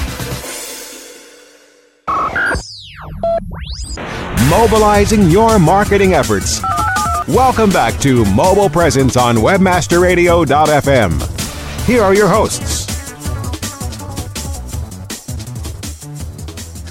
Mobilizing 4.49 5.29
your 5.29 5.59
marketing 5.59 6.13
efforts. 6.13 6.61
Welcome 7.27 7.69
back 7.69 7.99
to 8.01 8.25
Mobile 8.33 8.69
Presence 8.69 9.15
on 9.15 9.37
WebmasterRadio.fm. 9.37 11.85
Here 11.85 12.01
are 12.01 12.13
your 12.13 12.27
hosts. 12.27 12.81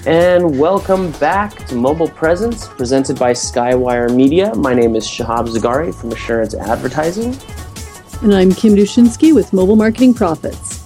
And 0.06 0.58
welcome 0.58 1.12
back 1.12 1.66
to 1.66 1.74
Mobile 1.74 2.08
Presence, 2.08 2.68
presented 2.68 3.18
by 3.18 3.32
Skywire 3.32 4.14
Media. 4.14 4.54
My 4.54 4.72
name 4.72 4.96
is 4.96 5.06
Shahab 5.06 5.48
Zagari 5.48 5.94
from 5.94 6.12
Assurance 6.12 6.54
Advertising. 6.54 7.36
And 8.22 8.34
I'm 8.34 8.52
Kim 8.52 8.74
Dushinski 8.74 9.34
with 9.34 9.52
Mobile 9.52 9.76
Marketing 9.76 10.14
Profits. 10.14 10.80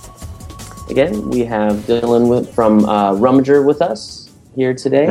Again, 0.91 1.31
we 1.31 1.45
have 1.45 1.77
Dylan 1.87 2.29
with, 2.29 2.53
from 2.53 2.85
uh, 2.85 3.13
Rummager 3.13 3.65
with 3.65 3.81
us 3.81 4.31
here 4.57 4.75
today. 4.75 5.07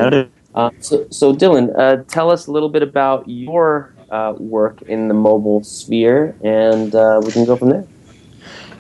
Uh, 0.56 0.70
so, 0.80 1.08
so 1.10 1.34
Dylan, 1.34 1.78
uh, 1.78 2.04
tell 2.08 2.30
us 2.30 2.48
a 2.48 2.52
little 2.52 2.70
bit 2.70 2.84
about 2.84 3.28
your 3.28 3.94
uh, 4.12 4.34
work 4.38 4.82
in 4.84 5.08
the 5.08 5.14
mobile 5.14 5.64
sphere, 5.64 6.36
and 6.44 6.94
uh, 6.94 7.20
we 7.24 7.32
can 7.32 7.46
go 7.46 7.56
from 7.56 7.70
there. 7.70 7.88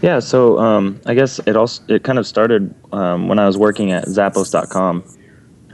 Yeah, 0.01 0.19
so 0.19 0.59
um, 0.59 0.99
I 1.05 1.13
guess 1.13 1.39
it 1.45 1.55
also 1.55 1.81
it 1.87 2.03
kind 2.03 2.19
of 2.19 2.27
started 2.27 2.73
um, 2.91 3.29
when 3.29 3.39
I 3.39 3.47
was 3.47 3.57
working 3.57 3.91
at 3.91 4.05
Zappos.com. 4.05 5.03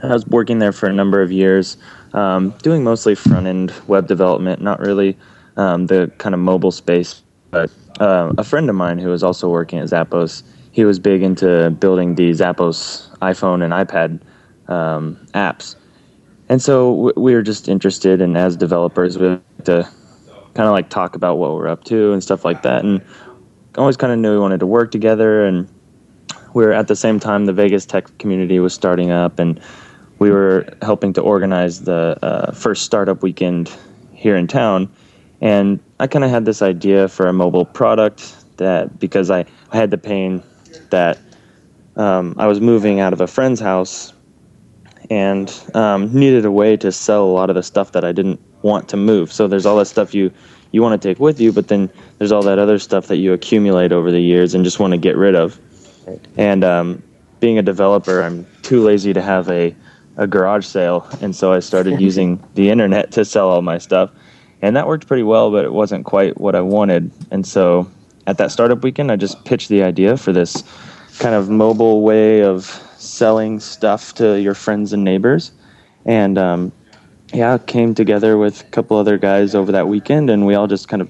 I 0.02 0.12
was 0.12 0.26
working 0.28 0.60
there 0.60 0.72
for 0.72 0.88
a 0.88 0.92
number 0.92 1.20
of 1.20 1.30
years, 1.30 1.76
um, 2.14 2.54
doing 2.62 2.82
mostly 2.84 3.14
front 3.14 3.46
end 3.46 3.72
web 3.86 4.06
development, 4.06 4.62
not 4.62 4.80
really 4.80 5.18
um, 5.56 5.88
the 5.88 6.10
kind 6.18 6.34
of 6.34 6.40
mobile 6.40 6.70
space. 6.70 7.22
But 7.50 7.70
uh, 7.98 8.32
a 8.38 8.44
friend 8.44 8.70
of 8.70 8.76
mine 8.76 8.98
who 8.98 9.08
was 9.08 9.22
also 9.22 9.50
working 9.50 9.78
at 9.80 9.88
Zappos, 9.88 10.42
he 10.72 10.84
was 10.84 10.98
big 10.98 11.22
into 11.22 11.70
building 11.70 12.14
the 12.14 12.30
Zappos 12.30 13.08
iPhone 13.18 13.62
and 13.62 13.72
iPad 13.72 14.20
um, 14.72 15.18
apps. 15.34 15.74
And 16.50 16.60
so 16.60 17.12
we 17.16 17.32
were 17.32 17.42
just 17.42 17.68
interested, 17.68 18.20
and 18.20 18.36
as 18.36 18.56
developers, 18.56 19.16
we 19.16 19.28
like 19.28 19.64
to 19.66 19.88
kind 20.54 20.66
of 20.66 20.72
like 20.72 20.90
talk 20.90 21.14
about 21.14 21.38
what 21.38 21.52
we're 21.52 21.68
up 21.68 21.84
to 21.84 22.12
and 22.12 22.20
stuff 22.20 22.44
like 22.44 22.62
that. 22.62 22.84
And 22.84 23.00
I 23.76 23.78
always 23.78 23.96
kind 23.96 24.12
of 24.12 24.18
knew 24.18 24.32
we 24.32 24.38
wanted 24.40 24.58
to 24.58 24.66
work 24.66 24.90
together. 24.90 25.46
And 25.46 25.68
we 26.52 26.64
were 26.64 26.72
at 26.72 26.88
the 26.88 26.96
same 26.96 27.20
time 27.20 27.46
the 27.46 27.52
Vegas 27.52 27.86
tech 27.86 28.18
community 28.18 28.58
was 28.58 28.74
starting 28.74 29.12
up, 29.12 29.38
and 29.38 29.60
we 30.18 30.32
were 30.32 30.68
helping 30.82 31.12
to 31.12 31.20
organize 31.20 31.82
the 31.82 32.18
uh, 32.20 32.50
first 32.50 32.84
startup 32.84 33.22
weekend 33.22 33.72
here 34.12 34.34
in 34.34 34.48
town. 34.48 34.92
And 35.40 35.78
I 36.00 36.08
kind 36.08 36.24
of 36.24 36.32
had 36.32 36.46
this 36.46 36.62
idea 36.62 37.06
for 37.06 37.28
a 37.28 37.32
mobile 37.32 37.64
product 37.64 38.34
that 38.56 38.98
because 38.98 39.30
I, 39.30 39.44
I 39.70 39.76
had 39.76 39.92
the 39.92 39.98
pain 39.98 40.42
that 40.90 41.16
um, 41.94 42.34
I 42.38 42.48
was 42.48 42.60
moving 42.60 42.98
out 42.98 43.12
of 43.12 43.20
a 43.20 43.28
friend's 43.28 43.60
house 43.60 44.12
and 45.10 45.52
um, 45.74 46.12
needed 46.12 46.44
a 46.44 46.50
way 46.50 46.76
to 46.76 46.92
sell 46.92 47.24
a 47.24 47.32
lot 47.32 47.50
of 47.50 47.56
the 47.56 47.62
stuff 47.62 47.92
that 47.92 48.04
I 48.04 48.12
didn't 48.12 48.40
want 48.62 48.88
to 48.90 48.96
move. 48.96 49.32
So 49.32 49.48
there's 49.48 49.66
all 49.66 49.76
that 49.76 49.86
stuff 49.86 50.14
you 50.14 50.32
you 50.72 50.82
want 50.82 51.00
to 51.00 51.08
take 51.08 51.18
with 51.18 51.40
you, 51.40 51.50
but 51.50 51.66
then 51.66 51.90
there's 52.18 52.30
all 52.30 52.42
that 52.42 52.60
other 52.60 52.78
stuff 52.78 53.08
that 53.08 53.16
you 53.16 53.32
accumulate 53.32 53.90
over 53.90 54.12
the 54.12 54.20
years 54.20 54.54
and 54.54 54.64
just 54.64 54.78
want 54.78 54.92
to 54.92 54.98
get 54.98 55.16
rid 55.16 55.34
of. 55.34 55.58
And 56.36 56.62
um, 56.62 57.02
being 57.40 57.58
a 57.58 57.62
developer, 57.62 58.22
I'm 58.22 58.46
too 58.62 58.80
lazy 58.82 59.12
to 59.12 59.20
have 59.20 59.50
a 59.50 59.74
a 60.16 60.26
garage 60.26 60.66
sale, 60.66 61.08
and 61.20 61.34
so 61.34 61.52
I 61.52 61.60
started 61.60 62.00
using 62.08 62.42
the 62.54 62.70
internet 62.70 63.10
to 63.12 63.24
sell 63.24 63.48
all 63.48 63.62
my 63.62 63.78
stuff, 63.78 64.10
and 64.62 64.76
that 64.76 64.86
worked 64.86 65.06
pretty 65.06 65.22
well, 65.22 65.50
but 65.50 65.64
it 65.64 65.72
wasn't 65.72 66.04
quite 66.04 66.40
what 66.40 66.54
I 66.54 66.60
wanted. 66.60 67.10
And 67.30 67.46
so 67.46 67.90
at 68.26 68.38
that 68.38 68.52
startup 68.52 68.84
weekend, 68.84 69.10
I 69.10 69.16
just 69.16 69.44
pitched 69.44 69.70
the 69.70 69.82
idea 69.82 70.16
for 70.16 70.32
this 70.32 70.62
kind 71.18 71.34
of 71.34 71.48
mobile 71.48 72.02
way 72.02 72.42
of 72.42 72.82
selling 73.00 73.60
stuff 73.60 74.14
to 74.14 74.40
your 74.40 74.54
friends 74.54 74.92
and 74.92 75.04
neighbors. 75.04 75.52
And 76.04 76.38
um, 76.38 76.72
yeah, 77.32 77.58
came 77.58 77.94
together 77.94 78.38
with 78.38 78.62
a 78.62 78.64
couple 78.64 78.96
other 78.96 79.18
guys 79.18 79.54
over 79.54 79.72
that 79.72 79.88
weekend, 79.88 80.30
and 80.30 80.46
we 80.46 80.54
all 80.54 80.66
just 80.66 80.88
kind 80.88 81.02
of 81.02 81.08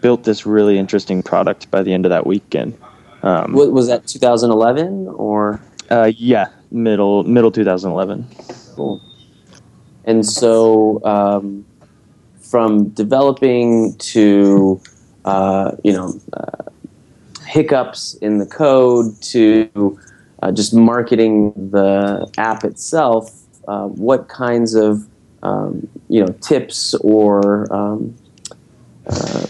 built 0.00 0.24
this 0.24 0.44
really 0.44 0.78
interesting 0.78 1.22
product 1.22 1.70
by 1.70 1.82
the 1.82 1.92
end 1.92 2.04
of 2.04 2.10
that 2.10 2.26
weekend. 2.26 2.76
Um, 3.22 3.52
was 3.52 3.86
that 3.86 4.06
2011 4.06 5.08
or? 5.08 5.60
Uh, 5.90 6.10
yeah, 6.16 6.48
middle 6.70 7.22
middle 7.24 7.50
2011. 7.50 8.26
Cool. 8.74 9.00
And 10.04 10.26
so, 10.26 11.04
um, 11.04 11.64
from 12.40 12.88
developing 12.90 13.96
to 13.98 14.80
uh, 15.24 15.72
you 15.84 15.92
know 15.92 16.14
uh, 16.32 16.64
hiccups 17.46 18.14
in 18.14 18.38
the 18.38 18.46
code 18.46 19.20
to 19.22 19.98
uh, 20.42 20.50
just 20.50 20.74
marketing 20.74 21.52
the 21.70 22.28
app 22.36 22.64
itself, 22.64 23.32
uh, 23.68 23.86
what 23.86 24.28
kinds 24.28 24.74
of 24.74 25.06
um, 25.42 25.88
you 26.08 26.20
know 26.20 26.32
tips 26.40 26.94
or 26.94 27.72
um, 27.72 28.14
uh, 29.06 29.46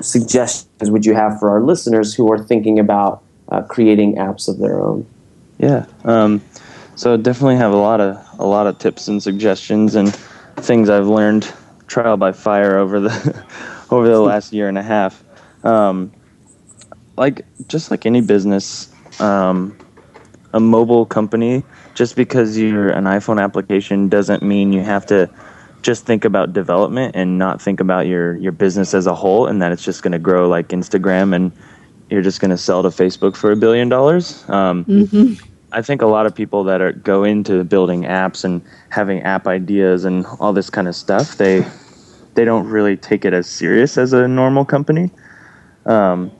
suggestions 0.00 0.90
would 0.90 1.04
you 1.04 1.14
have 1.14 1.38
for 1.38 1.50
our 1.50 1.62
listeners 1.62 2.14
who 2.14 2.30
are 2.32 2.38
thinking 2.38 2.78
about 2.78 3.22
uh, 3.50 3.62
creating 3.62 4.16
apps 4.16 4.48
of 4.48 4.58
their 4.58 4.80
own? 4.80 5.06
Yeah, 5.58 5.86
um, 6.04 6.42
so 6.96 7.16
definitely 7.16 7.56
have 7.56 7.72
a 7.72 7.76
lot 7.76 8.00
of 8.00 8.18
a 8.38 8.46
lot 8.46 8.66
of 8.66 8.78
tips 8.78 9.08
and 9.08 9.22
suggestions 9.22 9.94
and 9.94 10.14
things 10.56 10.88
I've 10.88 11.06
learned 11.06 11.52
trial 11.86 12.16
by 12.16 12.32
fire 12.32 12.78
over 12.78 13.00
the 13.00 13.44
over 13.90 14.08
the 14.08 14.20
last 14.20 14.52
year 14.52 14.68
and 14.68 14.78
a 14.78 14.82
half. 14.82 15.22
Um, 15.64 16.12
like 17.16 17.44
just 17.66 17.90
like 17.90 18.06
any 18.06 18.20
business, 18.20 18.92
um, 19.20 19.76
a 20.52 20.60
mobile 20.60 21.06
company, 21.06 21.62
just 21.94 22.16
because 22.16 22.56
you're 22.58 22.88
an 22.88 23.04
iPhone 23.04 23.42
application 23.42 24.08
doesn't 24.08 24.42
mean 24.42 24.72
you 24.72 24.82
have 24.82 25.04
to 25.06 25.28
just 25.82 26.06
think 26.06 26.24
about 26.24 26.52
development 26.52 27.14
and 27.14 27.38
not 27.38 27.62
think 27.62 27.80
about 27.80 28.06
your, 28.06 28.36
your 28.36 28.52
business 28.52 28.94
as 28.94 29.06
a 29.06 29.14
whole 29.14 29.46
and 29.46 29.62
that 29.62 29.72
it's 29.72 29.84
just 29.84 30.02
going 30.02 30.12
to 30.12 30.18
grow 30.18 30.48
like 30.48 30.68
Instagram 30.68 31.34
and 31.34 31.52
you're 32.10 32.22
just 32.22 32.40
going 32.40 32.50
to 32.50 32.56
sell 32.56 32.82
to 32.82 32.88
Facebook 32.88 33.36
for 33.36 33.52
a 33.52 33.56
billion 33.56 33.88
dollars. 33.88 34.48
Um, 34.48 34.84
mm-hmm. 34.86 35.34
I 35.70 35.82
think 35.82 36.00
a 36.00 36.06
lot 36.06 36.24
of 36.24 36.34
people 36.34 36.64
that 36.64 36.80
are 36.80 36.92
go 36.92 37.24
into 37.24 37.62
building 37.64 38.02
apps 38.02 38.44
and 38.44 38.62
having 38.88 39.22
app 39.22 39.46
ideas 39.46 40.04
and 40.04 40.24
all 40.40 40.52
this 40.52 40.70
kind 40.70 40.88
of 40.88 40.96
stuff, 40.96 41.36
they 41.36 41.66
they 42.34 42.44
don't 42.44 42.66
really 42.68 42.96
take 42.96 43.24
it 43.24 43.34
as 43.34 43.46
serious 43.46 43.98
as 43.98 44.12
a 44.12 44.26
normal 44.26 44.64
company, 44.64 45.10
um, 45.84 46.30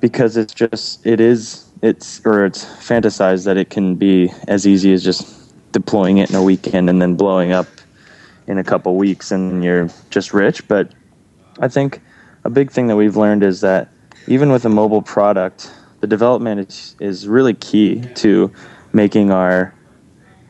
because 0.00 0.36
it's 0.36 0.54
just 0.54 1.04
it 1.04 1.20
is 1.20 1.65
it's 1.86 2.20
or 2.24 2.44
it's 2.44 2.64
fantasized 2.64 3.44
that 3.44 3.56
it 3.56 3.70
can 3.70 3.94
be 3.94 4.30
as 4.48 4.66
easy 4.66 4.92
as 4.92 5.02
just 5.02 5.52
deploying 5.72 6.18
it 6.18 6.30
in 6.30 6.36
a 6.36 6.42
weekend 6.42 6.90
and 6.90 7.00
then 7.00 7.14
blowing 7.14 7.52
up 7.52 7.66
in 8.46 8.58
a 8.58 8.64
couple 8.64 8.96
weeks 8.96 9.30
and 9.30 9.64
you're 9.64 9.88
just 10.10 10.32
rich. 10.34 10.66
But 10.68 10.92
I 11.60 11.68
think 11.68 12.00
a 12.44 12.50
big 12.50 12.70
thing 12.70 12.86
that 12.88 12.96
we've 12.96 13.16
learned 13.16 13.42
is 13.42 13.60
that 13.60 13.88
even 14.26 14.50
with 14.50 14.64
a 14.64 14.68
mobile 14.68 15.02
product, 15.02 15.72
the 16.00 16.06
development 16.06 16.68
is, 16.68 16.96
is 17.00 17.28
really 17.28 17.54
key 17.54 18.02
to 18.16 18.52
making 18.92 19.30
our 19.30 19.72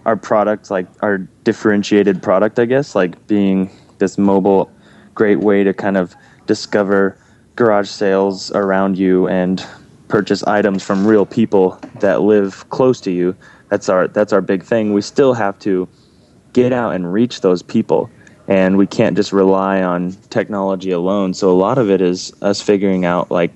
our 0.04 0.16
product 0.16 0.70
like 0.70 0.86
our 1.02 1.18
differentiated 1.42 2.22
product, 2.22 2.58
I 2.58 2.64
guess, 2.64 2.94
like 2.94 3.26
being 3.26 3.70
this 3.98 4.16
mobile 4.18 4.70
great 5.14 5.40
way 5.40 5.64
to 5.64 5.74
kind 5.74 5.96
of 5.96 6.14
discover 6.46 7.18
garage 7.56 7.88
sales 7.88 8.52
around 8.52 8.98
you 8.98 9.26
and 9.28 9.66
purchase 10.08 10.42
items 10.44 10.82
from 10.82 11.06
real 11.06 11.26
people 11.26 11.78
that 12.00 12.22
live 12.22 12.68
close 12.70 13.00
to 13.02 13.10
you. 13.10 13.36
That's 13.68 13.88
our 13.88 14.08
that's 14.08 14.32
our 14.32 14.40
big 14.40 14.62
thing. 14.62 14.92
We 14.92 15.02
still 15.02 15.34
have 15.34 15.58
to 15.60 15.88
get 16.52 16.72
out 16.72 16.94
and 16.94 17.12
reach 17.12 17.40
those 17.40 17.62
people 17.62 18.10
and 18.48 18.76
we 18.76 18.86
can't 18.86 19.16
just 19.16 19.32
rely 19.32 19.82
on 19.82 20.12
technology 20.30 20.90
alone. 20.90 21.34
So 21.34 21.50
a 21.50 21.58
lot 21.58 21.78
of 21.78 21.90
it 21.90 22.00
is 22.00 22.32
us 22.42 22.60
figuring 22.60 23.04
out 23.04 23.30
like 23.30 23.52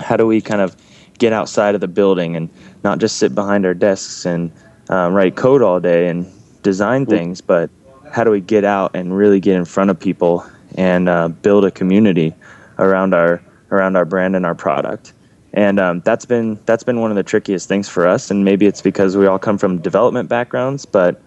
how 0.00 0.16
do 0.16 0.26
we 0.26 0.40
kind 0.40 0.60
of 0.60 0.74
get 1.18 1.32
outside 1.32 1.74
of 1.74 1.80
the 1.80 1.88
building 1.88 2.34
and 2.34 2.48
not 2.82 2.98
just 2.98 3.18
sit 3.18 3.34
behind 3.34 3.66
our 3.66 3.74
desks 3.74 4.24
and 4.24 4.50
uh, 4.90 5.10
write 5.10 5.36
code 5.36 5.62
all 5.62 5.80
day 5.80 6.08
and 6.08 6.26
design 6.62 7.06
things, 7.06 7.40
but 7.40 7.70
how 8.10 8.24
do 8.24 8.30
we 8.30 8.40
get 8.40 8.64
out 8.64 8.90
and 8.94 9.16
really 9.16 9.40
get 9.40 9.56
in 9.56 9.64
front 9.64 9.90
of 9.90 9.98
people 9.98 10.44
and 10.76 11.08
uh, 11.08 11.28
build 11.28 11.64
a 11.64 11.70
community 11.70 12.34
around 12.78 13.14
our 13.14 13.42
around 13.70 13.96
our 13.96 14.04
brand 14.04 14.34
and 14.34 14.44
our 14.44 14.54
product? 14.54 15.12
And 15.54 15.78
um, 15.78 16.00
that's 16.00 16.24
been 16.24 16.58
that's 16.64 16.82
been 16.82 17.00
one 17.00 17.10
of 17.10 17.16
the 17.16 17.22
trickiest 17.22 17.68
things 17.68 17.88
for 17.88 18.06
us. 18.06 18.30
And 18.30 18.44
maybe 18.44 18.66
it's 18.66 18.80
because 18.80 19.16
we 19.16 19.26
all 19.26 19.38
come 19.38 19.58
from 19.58 19.78
development 19.78 20.28
backgrounds, 20.28 20.86
but 20.86 21.20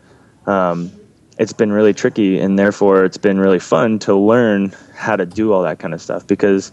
um, 0.47 0.91
it's 1.37 1.53
been 1.53 1.71
really 1.71 1.93
tricky, 1.93 2.39
and 2.39 2.57
therefore 2.57 3.03
it's 3.05 3.17
been 3.17 3.39
really 3.39 3.59
fun 3.59 3.99
to 3.99 4.15
learn 4.15 4.73
how 4.95 5.15
to 5.15 5.25
do 5.25 5.53
all 5.53 5.61
that 5.63 5.79
kind 5.79 5.93
of 5.93 6.01
stuff. 6.01 6.25
Because 6.25 6.71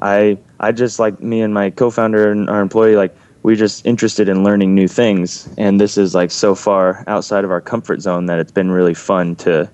I 0.00 0.38
I 0.60 0.72
just 0.72 0.98
like 0.98 1.20
me 1.20 1.40
and 1.42 1.52
my 1.52 1.70
co-founder 1.70 2.30
and 2.30 2.48
our 2.48 2.60
employee 2.60 2.96
like 2.96 3.16
we're 3.42 3.56
just 3.56 3.84
interested 3.84 4.28
in 4.28 4.44
learning 4.44 4.74
new 4.74 4.88
things, 4.88 5.48
and 5.58 5.80
this 5.80 5.98
is 5.98 6.14
like 6.14 6.30
so 6.30 6.54
far 6.54 7.04
outside 7.06 7.44
of 7.44 7.50
our 7.50 7.60
comfort 7.60 8.00
zone 8.00 8.26
that 8.26 8.38
it's 8.38 8.52
been 8.52 8.70
really 8.70 8.94
fun 8.94 9.36
to 9.36 9.68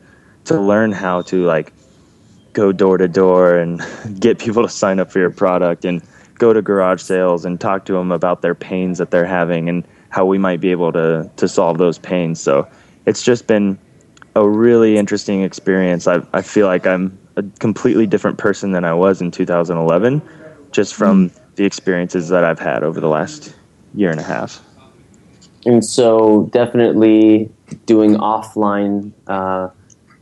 to 0.47 0.59
learn 0.59 0.91
how 0.91 1.23
to 1.23 1.45
like 1.45 1.73
go 2.53 2.73
door 2.73 2.99
to 2.99 3.07
door 3.07 3.57
and 3.57 3.83
get 4.21 4.39
people 4.39 4.63
to 4.63 4.69
sign 4.69 4.99
up 4.99 5.13
for 5.13 5.19
your 5.19 5.31
product 5.31 5.85
and 5.85 6.03
go 6.41 6.53
to 6.53 6.61
garage 6.61 7.03
sales 7.03 7.45
and 7.45 7.61
talk 7.61 7.85
to 7.85 7.93
them 7.93 8.11
about 8.11 8.43
their 8.43 8.55
pains 8.55 8.99
that 8.99 9.13
they're 9.13 9.27
having 9.27 9.69
and 9.69 9.85
how 10.09 10.27
we 10.27 10.39
might 10.39 10.61
be 10.61 10.73
able 10.73 10.91
to 10.93 11.31
to 11.37 11.47
solve 11.47 11.79
those 11.79 11.99
pains. 11.99 12.41
So 12.41 12.67
it's 13.07 13.23
just 13.23 13.47
been 13.47 13.79
a 14.35 14.49
really 14.49 14.97
interesting 14.97 15.43
experience. 15.43 16.09
I 16.09 16.21
I 16.33 16.43
feel 16.43 16.67
like 16.67 16.87
I'm 16.87 17.17
a 17.37 17.45
completely 17.61 18.07
different 18.07 18.39
person 18.39 18.73
than 18.73 18.85
I 18.85 18.95
was 18.95 19.21
in 19.21 19.31
2011, 19.31 20.21
just 20.73 20.95
from 20.95 21.31
mm. 21.31 21.41
the 21.55 21.65
experiences 21.65 22.29
that 22.31 22.43
I've 22.43 22.59
had 22.59 22.83
over 22.83 23.01
the 23.01 23.09
last 23.09 23.55
year 23.95 24.11
and 24.11 24.19
a 24.19 24.25
half. 24.25 24.61
And 25.67 25.85
so, 25.85 26.49
definitely 26.53 27.51
doing 27.85 28.17
offline 28.17 29.13
uh, 29.27 29.69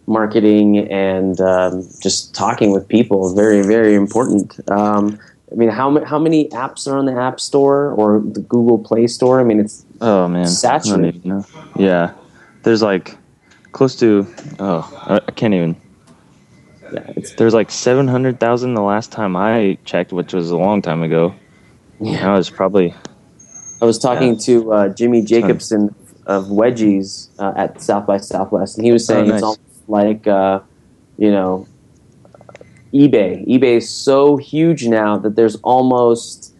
marketing 0.06 0.78
and 0.90 1.40
um, 1.40 1.86
just 2.02 2.34
talking 2.34 2.72
with 2.72 2.88
people 2.88 3.28
is 3.28 3.34
very, 3.34 3.62
very 3.62 3.94
important. 3.94 4.58
Um, 4.68 5.18
I 5.50 5.54
mean, 5.54 5.70
how 5.70 6.04
how 6.04 6.18
many 6.18 6.48
apps 6.50 6.86
are 6.86 6.96
on 6.98 7.06
the 7.06 7.14
App 7.14 7.40
Store 7.40 7.92
or 7.92 8.20
the 8.20 8.40
Google 8.40 8.78
Play 8.78 9.06
Store? 9.06 9.40
I 9.40 9.44
mean, 9.44 9.60
it's 9.60 9.84
oh 10.00 10.28
man, 10.28 10.46
saturated. 10.46 11.44
Yeah, 11.76 12.12
there's 12.64 12.82
like 12.82 13.16
close 13.72 13.96
to 13.96 14.26
oh 14.58 14.90
I, 15.06 15.16
I 15.26 15.30
can't 15.32 15.54
even. 15.54 15.76
Yeah, 16.92 17.12
it's 17.16 17.34
There's 17.34 17.52
like 17.54 17.70
seven 17.70 18.08
hundred 18.08 18.40
thousand 18.40 18.74
the 18.74 18.82
last 18.82 19.12
time 19.12 19.36
I 19.36 19.76
checked, 19.84 20.12
which 20.12 20.32
was 20.32 20.50
a 20.50 20.56
long 20.56 20.80
time 20.80 21.02
ago. 21.02 21.34
Yeah. 22.00 22.22
Now 22.22 22.36
it's 22.36 22.50
probably 22.50 22.94
I 23.80 23.84
was 23.84 23.98
talking 23.98 24.34
Yeah. 24.34 24.40
to 24.40 24.72
uh, 24.72 24.88
Jimmy 24.90 25.22
Jacobson 25.22 25.94
of 26.26 26.46
Wedgies 26.46 27.28
uh, 27.38 27.52
at 27.56 27.80
South 27.80 28.06
by 28.06 28.18
Southwest, 28.18 28.76
and 28.76 28.84
he 28.86 28.92
was 28.92 29.04
saying 29.06 29.30
Oh, 29.30 29.34
it's 29.34 29.42
almost 29.42 29.88
like 29.88 30.26
uh, 30.26 30.60
you 31.18 31.30
know 31.30 31.66
eBay. 32.94 33.46
eBay 33.46 33.76
is 33.76 33.88
so 33.88 34.36
huge 34.36 34.86
now 34.86 35.18
that 35.18 35.36
there's 35.36 35.56
almost 35.56 36.54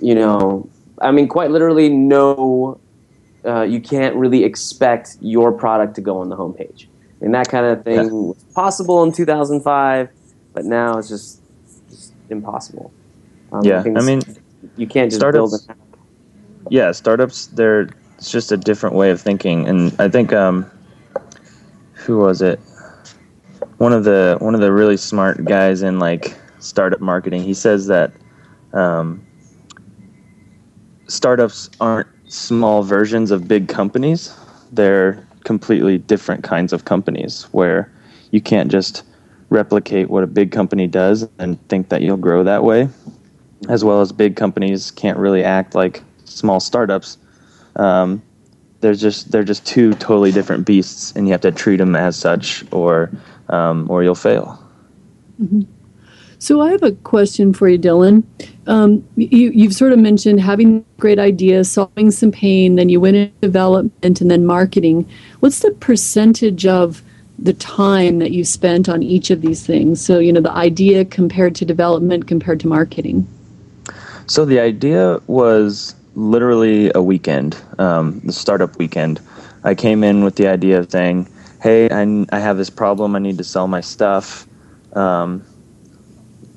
you 0.00 0.14
know 0.14 0.68
I 1.00 1.10
mean 1.12 1.28
quite 1.28 1.50
literally 1.50 1.88
no 1.88 2.80
uh, 3.46 3.62
you 3.62 3.80
can't 3.80 4.16
really 4.16 4.42
expect 4.44 5.16
your 5.20 5.52
product 5.52 5.94
to 5.94 6.00
go 6.00 6.18
on 6.18 6.28
the 6.30 6.36
homepage. 6.36 6.86
And 7.20 7.32
that 7.34 7.48
kind 7.48 7.64
of 7.64 7.84
thing 7.84 7.94
Yeah. 8.06 8.10
was 8.10 8.44
possible 8.56 9.04
in 9.04 9.12
2005, 9.12 10.08
but 10.52 10.64
now 10.64 10.98
it's 10.98 11.08
just, 11.08 11.40
just 11.88 12.12
impossible. 12.28 12.92
Um, 13.52 13.62
Yeah, 13.64 13.82
think 13.84 13.98
I 13.98 14.02
mean, 14.02 14.20
you 14.76 14.88
can't 14.88 15.10
just 15.12 15.20
build 15.20 15.50
startups- 15.52 15.66
an 15.68 15.70
app. 15.92 15.98
yeah, 16.70 16.90
startups. 16.90 17.46
They're 17.46 17.88
it's 18.18 18.30
just 18.32 18.50
a 18.50 18.56
different 18.56 18.96
way 18.96 19.10
of 19.12 19.20
thinking, 19.20 19.68
and 19.68 19.94
I 20.00 20.08
think 20.08 20.32
um, 20.32 20.66
who 21.92 22.18
was 22.18 22.42
it? 22.42 22.58
One 23.78 23.92
of 23.92 24.04
the 24.04 24.36
one 24.40 24.54
of 24.54 24.60
the 24.60 24.72
really 24.72 24.96
smart 24.96 25.44
guys 25.44 25.82
in 25.82 25.98
like 25.98 26.36
startup 26.58 27.00
marketing. 27.00 27.42
He 27.42 27.54
says 27.54 27.86
that 27.86 28.12
um, 28.72 29.24
startups 31.06 31.70
aren't 31.80 32.08
small 32.28 32.82
versions 32.82 33.30
of 33.30 33.46
big 33.46 33.68
companies. 33.68 34.34
They're 34.72 35.26
completely 35.44 35.98
different 35.98 36.42
kinds 36.42 36.72
of 36.72 36.84
companies 36.84 37.44
where 37.52 37.92
you 38.30 38.40
can't 38.40 38.70
just 38.70 39.04
replicate 39.50 40.10
what 40.10 40.24
a 40.24 40.26
big 40.26 40.50
company 40.50 40.86
does 40.88 41.28
and 41.38 41.68
think 41.68 41.88
that 41.90 42.02
you'll 42.02 42.16
grow 42.16 42.42
that 42.42 42.64
way 42.64 42.88
as 43.68 43.84
well 43.84 44.00
as 44.00 44.12
big 44.12 44.36
companies 44.36 44.90
can't 44.90 45.18
really 45.18 45.42
act 45.42 45.74
like 45.74 46.02
small 46.24 46.60
startups. 46.60 47.18
Um, 47.76 48.22
they're 48.86 48.94
just 48.94 49.32
they're 49.32 49.42
just 49.42 49.66
two 49.66 49.94
totally 49.94 50.30
different 50.30 50.64
beasts, 50.64 51.12
and 51.16 51.26
you 51.26 51.32
have 51.32 51.40
to 51.40 51.50
treat 51.50 51.78
them 51.78 51.96
as 51.96 52.16
such, 52.16 52.64
or 52.70 53.10
um, 53.48 53.90
or 53.90 54.04
you'll 54.04 54.14
fail. 54.14 54.62
So 56.38 56.60
I 56.60 56.70
have 56.70 56.84
a 56.84 56.92
question 56.92 57.52
for 57.52 57.68
you, 57.68 57.78
Dylan. 57.78 58.22
Um, 58.68 59.04
you, 59.16 59.50
you've 59.50 59.74
sort 59.74 59.92
of 59.92 59.98
mentioned 59.98 60.40
having 60.40 60.84
great 60.98 61.18
ideas, 61.18 61.68
solving 61.70 62.12
some 62.12 62.30
pain, 62.30 62.76
then 62.76 62.88
you 62.88 63.00
went 63.00 63.16
into 63.16 63.34
development 63.40 64.20
and 64.20 64.30
then 64.30 64.46
marketing. 64.46 65.08
What's 65.40 65.60
the 65.60 65.72
percentage 65.72 66.64
of 66.64 67.02
the 67.38 67.54
time 67.54 68.20
that 68.20 68.30
you 68.30 68.44
spent 68.44 68.88
on 68.88 69.02
each 69.02 69.30
of 69.30 69.40
these 69.40 69.66
things? 69.66 70.04
So, 70.04 70.18
you 70.20 70.32
know, 70.32 70.40
the 70.40 70.52
idea 70.52 71.04
compared 71.04 71.54
to 71.56 71.64
development 71.64 72.28
compared 72.28 72.60
to 72.60 72.68
marketing. 72.68 73.26
So 74.26 74.44
the 74.44 74.60
idea 74.60 75.20
was 75.26 75.94
literally 76.16 76.90
a 76.94 77.02
weekend, 77.02 77.56
um, 77.78 78.20
the 78.24 78.32
startup 78.32 78.76
weekend. 78.78 79.20
I 79.62 79.74
came 79.74 80.02
in 80.02 80.24
with 80.24 80.36
the 80.36 80.48
idea 80.48 80.78
of 80.78 80.90
saying, 80.90 81.28
"Hey, 81.62 81.88
I, 81.90 82.26
I 82.32 82.40
have 82.40 82.56
this 82.56 82.70
problem. 82.70 83.14
I 83.14 83.20
need 83.20 83.38
to 83.38 83.44
sell 83.44 83.68
my 83.68 83.80
stuff. 83.80 84.46
Um, 84.94 85.44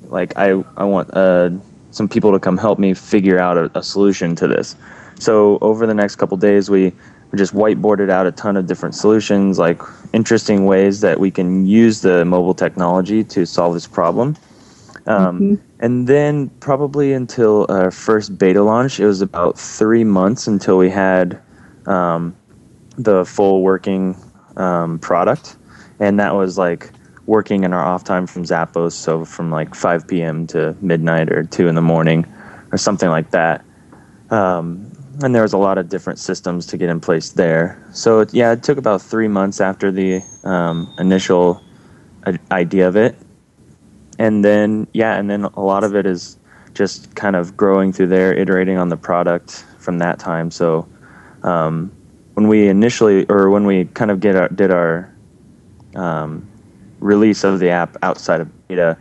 like 0.08 0.36
I 0.36 0.64
I 0.76 0.84
want 0.84 1.10
uh, 1.14 1.50
some 1.92 2.08
people 2.08 2.32
to 2.32 2.40
come 2.40 2.56
help 2.56 2.78
me 2.78 2.94
figure 2.94 3.38
out 3.38 3.56
a, 3.56 3.70
a 3.78 3.82
solution 3.82 4.34
to 4.36 4.48
this." 4.48 4.74
So 5.18 5.58
over 5.60 5.86
the 5.86 5.94
next 5.94 6.16
couple 6.16 6.36
days, 6.38 6.70
we 6.70 6.92
we 7.30 7.38
just 7.38 7.54
whiteboarded 7.54 8.10
out 8.10 8.26
a 8.26 8.32
ton 8.32 8.56
of 8.56 8.66
different 8.66 8.94
solutions, 8.94 9.58
like 9.58 9.80
interesting 10.12 10.64
ways 10.64 11.00
that 11.02 11.20
we 11.20 11.30
can 11.30 11.66
use 11.66 12.00
the 12.00 12.24
mobile 12.24 12.54
technology 12.54 13.22
to 13.24 13.46
solve 13.46 13.74
this 13.74 13.86
problem. 13.86 14.36
Um, 15.10 15.60
And 15.80 16.06
then, 16.06 16.48
probably 16.60 17.12
until 17.12 17.66
our 17.68 17.90
first 17.90 18.38
beta 18.38 18.62
launch, 18.62 19.00
it 19.00 19.06
was 19.06 19.22
about 19.22 19.58
three 19.58 20.04
months 20.04 20.46
until 20.46 20.76
we 20.76 20.90
had 20.90 21.40
um, 21.86 22.36
the 22.98 23.24
full 23.24 23.62
working 23.62 24.14
um, 24.56 24.98
product. 24.98 25.56
And 25.98 26.20
that 26.20 26.34
was 26.34 26.58
like 26.58 26.90
working 27.26 27.64
in 27.64 27.72
our 27.72 27.84
off 27.84 28.04
time 28.04 28.26
from 28.26 28.44
Zappos, 28.44 28.92
so 28.92 29.24
from 29.24 29.50
like 29.50 29.74
5 29.74 30.06
p.m. 30.06 30.46
to 30.48 30.76
midnight 30.80 31.32
or 31.32 31.44
2 31.44 31.68
in 31.68 31.74
the 31.74 31.82
morning 31.82 32.26
or 32.72 32.78
something 32.78 33.08
like 33.08 33.30
that. 33.30 33.64
Um, 34.30 34.92
and 35.22 35.34
there 35.34 35.42
was 35.42 35.52
a 35.52 35.58
lot 35.58 35.78
of 35.78 35.88
different 35.88 36.18
systems 36.18 36.66
to 36.66 36.76
get 36.76 36.88
in 36.88 37.00
place 37.00 37.30
there. 37.30 37.82
So, 37.92 38.20
it, 38.20 38.34
yeah, 38.34 38.52
it 38.52 38.62
took 38.62 38.78
about 38.78 39.02
three 39.02 39.28
months 39.28 39.60
after 39.60 39.90
the 39.90 40.22
um, 40.44 40.92
initial 40.98 41.62
idea 42.50 42.86
of 42.86 42.96
it 42.96 43.16
and 44.20 44.44
then 44.44 44.86
yeah 44.92 45.16
and 45.16 45.30
then 45.30 45.44
a 45.44 45.60
lot 45.60 45.82
of 45.82 45.96
it 45.96 46.04
is 46.06 46.36
just 46.74 47.14
kind 47.16 47.34
of 47.34 47.56
growing 47.56 47.92
through 47.92 48.06
there 48.06 48.32
iterating 48.32 48.76
on 48.76 48.90
the 48.90 48.96
product 48.96 49.64
from 49.78 49.98
that 49.98 50.18
time. 50.18 50.50
So 50.50 50.86
um, 51.42 51.90
when 52.34 52.46
we 52.48 52.68
initially 52.68 53.26
or 53.26 53.50
when 53.50 53.66
we 53.66 53.86
kind 53.86 54.10
of 54.10 54.20
get 54.20 54.36
our, 54.36 54.48
did 54.48 54.70
our 54.70 55.12
um, 55.96 56.48
release 57.00 57.44
of 57.44 57.58
the 57.58 57.70
app 57.70 57.96
outside 58.02 58.40
of 58.40 58.68
beta 58.68 58.96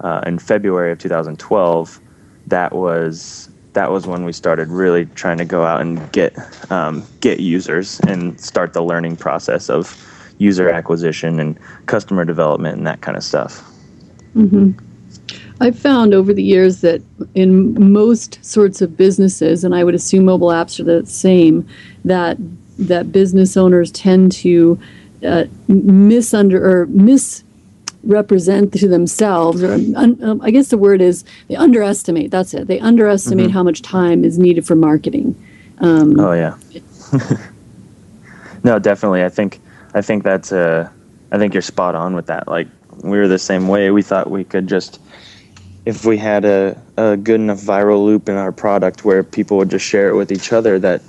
uh, 0.00 0.22
in 0.26 0.38
february 0.38 0.92
of 0.92 0.98
2012 0.98 2.00
that 2.46 2.72
was 2.72 3.48
that 3.72 3.90
was 3.90 4.06
when 4.06 4.24
we 4.24 4.32
started 4.32 4.68
really 4.68 5.06
trying 5.06 5.38
to 5.38 5.44
go 5.44 5.64
out 5.64 5.80
and 5.80 6.12
get 6.12 6.36
um, 6.70 7.02
get 7.20 7.40
users 7.40 7.98
and 8.00 8.38
start 8.38 8.74
the 8.74 8.82
learning 8.82 9.16
process 9.16 9.70
of 9.70 9.96
user 10.36 10.68
acquisition 10.68 11.40
and 11.40 11.58
customer 11.86 12.24
development 12.24 12.76
and 12.76 12.86
that 12.86 13.00
kind 13.00 13.16
of 13.16 13.24
stuff 13.24 13.64
I've 15.60 15.78
found 15.78 16.14
over 16.14 16.32
the 16.32 16.42
years 16.42 16.80
that 16.82 17.02
in 17.34 17.92
most 17.92 18.44
sorts 18.44 18.80
of 18.80 18.96
businesses, 18.96 19.64
and 19.64 19.74
I 19.74 19.82
would 19.82 19.94
assume 19.94 20.24
mobile 20.24 20.48
apps 20.48 20.78
are 20.78 20.84
the 20.84 21.04
same, 21.06 21.66
that 22.04 22.36
that 22.78 23.10
business 23.10 23.56
owners 23.56 23.90
tend 23.90 24.30
to 24.30 24.78
uh, 25.24 25.44
misunder 25.68 26.60
or 26.60 26.86
misrepresent 26.86 28.72
to 28.74 28.86
themselves, 28.86 29.64
or 29.64 29.72
un, 29.72 30.18
um, 30.22 30.40
I 30.42 30.52
guess 30.52 30.68
the 30.68 30.78
word 30.78 31.00
is 31.00 31.24
they 31.48 31.56
underestimate. 31.56 32.30
That's 32.30 32.54
it. 32.54 32.68
They 32.68 32.78
underestimate 32.78 33.50
how 33.50 33.64
much 33.64 33.82
time 33.82 34.24
is 34.24 34.38
needed 34.38 34.64
for 34.64 34.76
marketing. 34.76 35.34
Um, 35.80 36.18
Oh 36.20 36.32
yeah. 36.32 36.56
no, 38.64 38.78
definitely. 38.78 39.24
I 39.24 39.28
think 39.28 39.60
I 39.94 40.02
think 40.02 40.22
that's 40.22 40.52
uh 40.52 40.88
I 41.32 41.38
think 41.38 41.52
you're 41.52 41.62
spot 41.62 41.94
on 41.94 42.14
with 42.14 42.26
that. 42.26 42.46
Like 42.46 42.68
we 43.02 43.18
were 43.18 43.28
the 43.28 43.38
same 43.38 43.68
way. 43.68 43.90
We 43.90 44.02
thought 44.02 44.30
we 44.30 44.44
could 44.44 44.66
just 44.66 45.00
if 45.88 46.04
we 46.04 46.18
had 46.18 46.44
a, 46.44 46.78
a 46.98 47.16
good 47.16 47.40
enough 47.40 47.60
viral 47.60 48.04
loop 48.04 48.28
in 48.28 48.34
our 48.34 48.52
product 48.52 49.06
where 49.06 49.24
people 49.24 49.56
would 49.56 49.70
just 49.70 49.86
share 49.86 50.10
it 50.10 50.14
with 50.16 50.30
each 50.30 50.52
other 50.52 50.78
that 50.78 51.00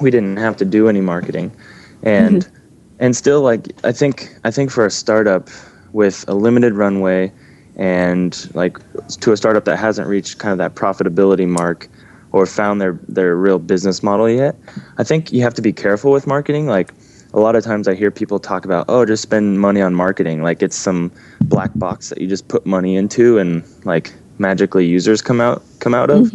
we 0.00 0.10
didn't 0.10 0.38
have 0.38 0.56
to 0.56 0.64
do 0.64 0.88
any 0.88 1.02
marketing. 1.02 1.54
And 2.02 2.42
mm-hmm. 2.42 2.56
and 2.98 3.16
still 3.16 3.42
like 3.42 3.68
I 3.84 3.92
think 3.92 4.34
I 4.44 4.50
think 4.50 4.70
for 4.70 4.86
a 4.86 4.90
startup 4.90 5.48
with 5.92 6.24
a 6.28 6.34
limited 6.34 6.74
runway 6.74 7.32
and 7.76 8.50
like 8.54 8.78
to 9.20 9.32
a 9.32 9.36
startup 9.36 9.66
that 9.66 9.76
hasn't 9.76 10.08
reached 10.08 10.38
kind 10.38 10.52
of 10.52 10.58
that 10.58 10.74
profitability 10.74 11.46
mark 11.46 11.88
or 12.32 12.46
found 12.46 12.80
their 12.80 12.98
their 13.08 13.36
real 13.36 13.58
business 13.58 14.02
model 14.02 14.30
yet, 14.30 14.56
I 14.98 15.04
think 15.04 15.32
you 15.32 15.42
have 15.42 15.54
to 15.54 15.62
be 15.62 15.72
careful 15.72 16.10
with 16.10 16.26
marketing. 16.26 16.66
Like 16.66 16.92
a 17.36 17.40
lot 17.40 17.54
of 17.54 17.62
times 17.62 17.86
I 17.86 17.94
hear 17.94 18.10
people 18.10 18.40
talk 18.40 18.64
about, 18.64 18.86
oh, 18.88 19.04
just 19.04 19.22
spend 19.22 19.60
money 19.60 19.82
on 19.82 19.94
marketing, 19.94 20.42
like 20.42 20.62
it's 20.62 20.74
some 20.74 21.12
black 21.42 21.70
box 21.74 22.08
that 22.08 22.18
you 22.18 22.26
just 22.26 22.48
put 22.48 22.64
money 22.64 22.96
into 22.96 23.38
and 23.38 23.62
like 23.84 24.14
magically 24.38 24.86
users 24.86 25.20
come 25.20 25.40
out 25.40 25.62
come 25.78 25.94
out 25.94 26.10
of. 26.10 26.34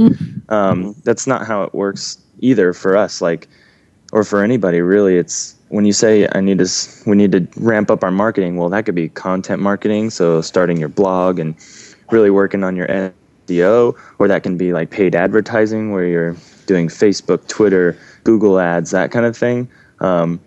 Um, 0.49 0.95
that's 1.05 1.27
not 1.27 1.47
how 1.47 1.63
it 1.63 1.73
works 1.73 2.17
either 2.39 2.73
for 2.73 2.97
us, 2.97 3.21
like 3.21 3.47
or 4.11 4.25
for 4.25 4.43
anybody 4.43 4.81
really. 4.81 5.15
It's 5.15 5.55
when 5.69 5.85
you 5.85 5.93
say 5.93 6.27
I 6.33 6.41
need 6.41 6.59
to 6.59 6.67
we 7.05 7.15
need 7.15 7.31
to 7.31 7.47
ramp 7.55 7.89
up 7.89 8.03
our 8.03 8.11
marketing. 8.11 8.57
Well, 8.57 8.67
that 8.69 8.85
could 8.85 8.95
be 8.95 9.07
content 9.07 9.61
marketing, 9.61 10.09
so 10.09 10.41
starting 10.41 10.75
your 10.75 10.89
blog 10.89 11.39
and 11.39 11.55
really 12.11 12.29
working 12.29 12.65
on 12.65 12.75
your 12.75 12.87
SEO, 13.47 13.97
or 14.19 14.27
that 14.27 14.43
can 14.43 14.57
be 14.57 14.73
like 14.73 14.89
paid 14.89 15.15
advertising 15.15 15.93
where 15.93 16.05
you're 16.05 16.35
doing 16.65 16.89
Facebook, 16.89 17.47
Twitter, 17.47 17.97
Google 18.25 18.59
ads, 18.59 18.91
that 18.91 19.09
kind 19.11 19.25
of 19.25 19.37
thing. 19.37 19.69
Um, 20.01 20.41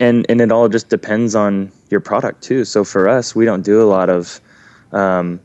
and 0.00 0.26
and 0.28 0.40
it 0.40 0.52
all 0.52 0.68
just 0.68 0.88
depends 0.88 1.34
on 1.34 1.72
your 1.90 2.00
product 2.00 2.42
too. 2.42 2.64
So 2.64 2.84
for 2.84 3.08
us, 3.08 3.34
we 3.34 3.44
don't 3.44 3.62
do 3.62 3.82
a 3.82 3.88
lot 3.88 4.10
of 4.10 4.40
um, 4.92 5.40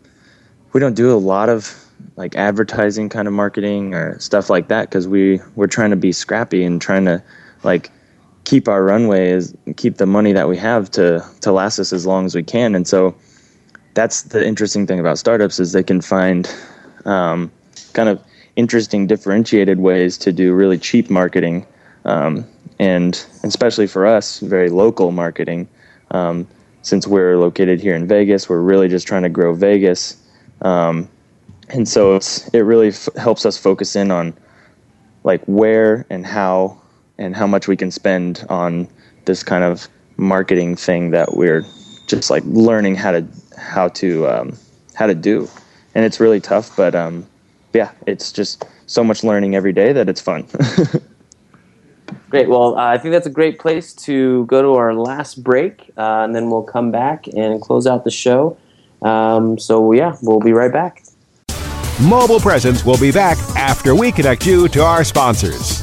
we 0.74 0.80
don't 0.80 0.96
do 0.96 1.12
a 1.12 1.18
lot 1.18 1.50
of 1.50 1.80
like 2.16 2.36
advertising 2.36 3.10
kind 3.10 3.28
of 3.28 3.34
marketing 3.34 3.94
or 3.94 4.20
stuff 4.20 4.50
like 4.50 4.68
that 4.68 4.90
because 4.90 5.08
we 5.08 5.40
we're 5.56 5.68
trying 5.68 5.90
to 5.90 5.96
be 5.96 6.12
scrappy 6.12 6.64
and 6.64 6.82
trying 6.82 7.06
to 7.06 7.24
like 7.64 7.92
keep 8.44 8.68
our 8.68 8.84
runway 8.84 9.30
is 9.30 9.56
keep 9.78 9.98
the 9.98 10.06
money 10.06 10.34
that 10.34 10.48
we 10.48 10.58
have 10.58 10.92
to 10.92 11.26
to 11.42 11.52
last 11.52 11.80
us 11.80 11.94
as 11.94 12.06
long 12.06 12.26
as 12.26 12.36
we 12.36 12.44
can. 12.44 12.76
And 12.76 12.88
so 12.88 13.16
that's 13.94 14.24
the 14.24 14.46
interesting 14.46 14.88
thing 14.88 15.00
about 15.00 15.18
startups 15.18 15.60
is 15.60 15.72
they 15.72 15.84
can 15.84 16.02
find 16.02 16.54
um, 17.06 17.52
kind 17.94 18.10
of 18.10 18.22
interesting 18.56 19.08
differentiated 19.08 19.80
ways 19.80 20.18
to 20.18 20.32
do 20.32 20.54
really 20.54 20.78
cheap 20.78 21.10
marketing 21.10 21.66
um, 22.06 22.46
and 22.80 23.26
especially 23.44 23.88
for 23.88 24.06
us, 24.06 24.40
very 24.40 24.70
local 24.70 25.12
marketing. 25.12 25.68
Um, 26.12 26.48
since 26.82 27.08
we're 27.08 27.38
located 27.38 27.80
here 27.80 27.96
in 27.96 28.08
Vegas, 28.08 28.50
we're 28.50 28.60
really 28.60 28.88
just 28.88 29.08
trying 29.08 29.24
to 29.24 29.30
grow 29.30 29.54
Vegas, 29.54 30.18
um, 30.62 31.08
and 31.70 31.88
so 31.88 32.20
it 32.54 32.60
really 32.60 32.90
f- 32.90 33.10
helps 33.18 33.46
us 33.46 33.58
focus 33.58 33.96
in 33.96 34.12
on 34.12 34.34
like 35.24 35.44
where 35.46 36.06
and 36.10 36.26
how 36.26 36.78
and 37.18 37.36
how 37.36 37.48
much 37.48 37.68
we 37.68 37.78
can 37.78 37.90
spend 37.90 38.46
on 38.50 38.88
this 39.26 39.44
kind 39.44 39.64
of 39.64 39.88
marketing 40.18 40.76
thing 40.76 41.12
that 41.12 41.36
we're 41.36 41.64
just 42.08 42.30
like 42.30 42.44
learning 42.46 42.96
how 42.96 43.12
to 43.12 43.26
how 43.58 43.88
to 43.90 44.28
um, 44.28 44.58
how 44.94 45.08
to 45.08 45.16
do, 45.16 45.48
and 45.96 46.06
it's 46.06 46.20
really 46.20 46.42
tough. 46.42 46.76
But 46.76 46.96
um, 46.96 47.26
yeah, 47.74 47.92
it's 48.06 48.32
just 48.32 48.66
so 48.88 49.04
much 49.04 49.24
learning 49.24 49.56
every 49.56 49.74
day 49.74 49.94
that 49.94 50.10
it's 50.10 50.22
fun. 50.22 50.48
Great. 52.34 52.50
Well, 52.50 52.80
uh, 52.80 52.88
I 52.88 52.98
think 52.98 53.12
that's 53.12 53.28
a 53.28 53.30
great 53.30 53.60
place 53.60 53.94
to 54.06 54.48
go 54.48 54.64
to 54.64 54.74
our 54.74 54.96
last 54.96 55.44
break, 55.44 55.92
uh, 55.96 56.24
and 56.24 56.34
then 56.34 56.50
we'll 56.50 56.64
come 56.64 56.90
back 56.90 57.28
and 57.28 57.62
close 57.62 57.86
out 57.86 58.04
the 58.06 58.10
show. 58.10 58.58
Um, 59.04 59.60
so, 59.60 59.92
yeah, 59.92 60.16
we'll 60.24 60.40
be 60.40 60.52
right 60.52 60.74
back. 60.74 61.04
Mobile 62.02 62.40
Presence 62.40 62.84
will 62.84 62.98
be 62.98 63.12
back 63.12 63.38
after 63.56 63.94
we 63.94 64.12
connect 64.12 64.48
you 64.48 64.68
to 64.70 64.84
our 64.84 65.04
sponsors. 65.04 65.83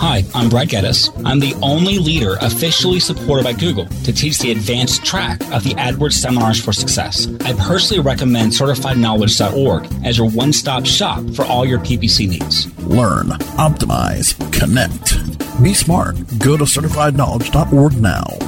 Hi, 0.00 0.22
I'm 0.32 0.48
Brad 0.48 0.68
Geddes. 0.68 1.10
I'm 1.24 1.40
the 1.40 1.54
only 1.60 1.98
leader 1.98 2.36
officially 2.40 3.00
supported 3.00 3.42
by 3.42 3.52
Google 3.52 3.86
to 4.04 4.12
teach 4.12 4.38
the 4.38 4.52
advanced 4.52 5.04
track 5.04 5.40
of 5.52 5.64
the 5.64 5.74
AdWords 5.74 6.12
Seminars 6.12 6.64
for 6.64 6.72
Success. 6.72 7.26
I 7.44 7.52
personally 7.54 8.00
recommend 8.00 8.52
CertifiedKnowledge.org 8.52 10.06
as 10.06 10.16
your 10.16 10.30
one 10.30 10.52
stop 10.52 10.86
shop 10.86 11.28
for 11.34 11.44
all 11.46 11.66
your 11.66 11.80
PPC 11.80 12.28
needs. 12.28 12.72
Learn, 12.84 13.30
optimize, 13.58 14.38
connect. 14.52 15.18
Be 15.60 15.74
smart. 15.74 16.14
Go 16.38 16.56
to 16.56 16.62
CertifiedKnowledge.org 16.62 18.00
now. 18.00 18.38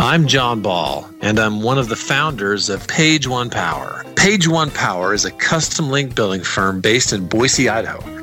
I'm 0.00 0.26
Jon 0.26 0.60
Ball, 0.60 1.08
and 1.20 1.38
I'm 1.38 1.62
one 1.62 1.78
of 1.78 1.88
the 1.88 1.96
founders 1.96 2.68
of 2.68 2.88
Page 2.88 3.28
One 3.28 3.48
Power. 3.48 4.04
Page 4.16 4.48
One 4.48 4.72
Power 4.72 5.14
is 5.14 5.24
a 5.24 5.30
custom 5.30 5.88
link 5.88 6.16
building 6.16 6.42
firm 6.42 6.80
based 6.80 7.12
in 7.12 7.28
Boise, 7.28 7.68
Idaho. 7.68 8.17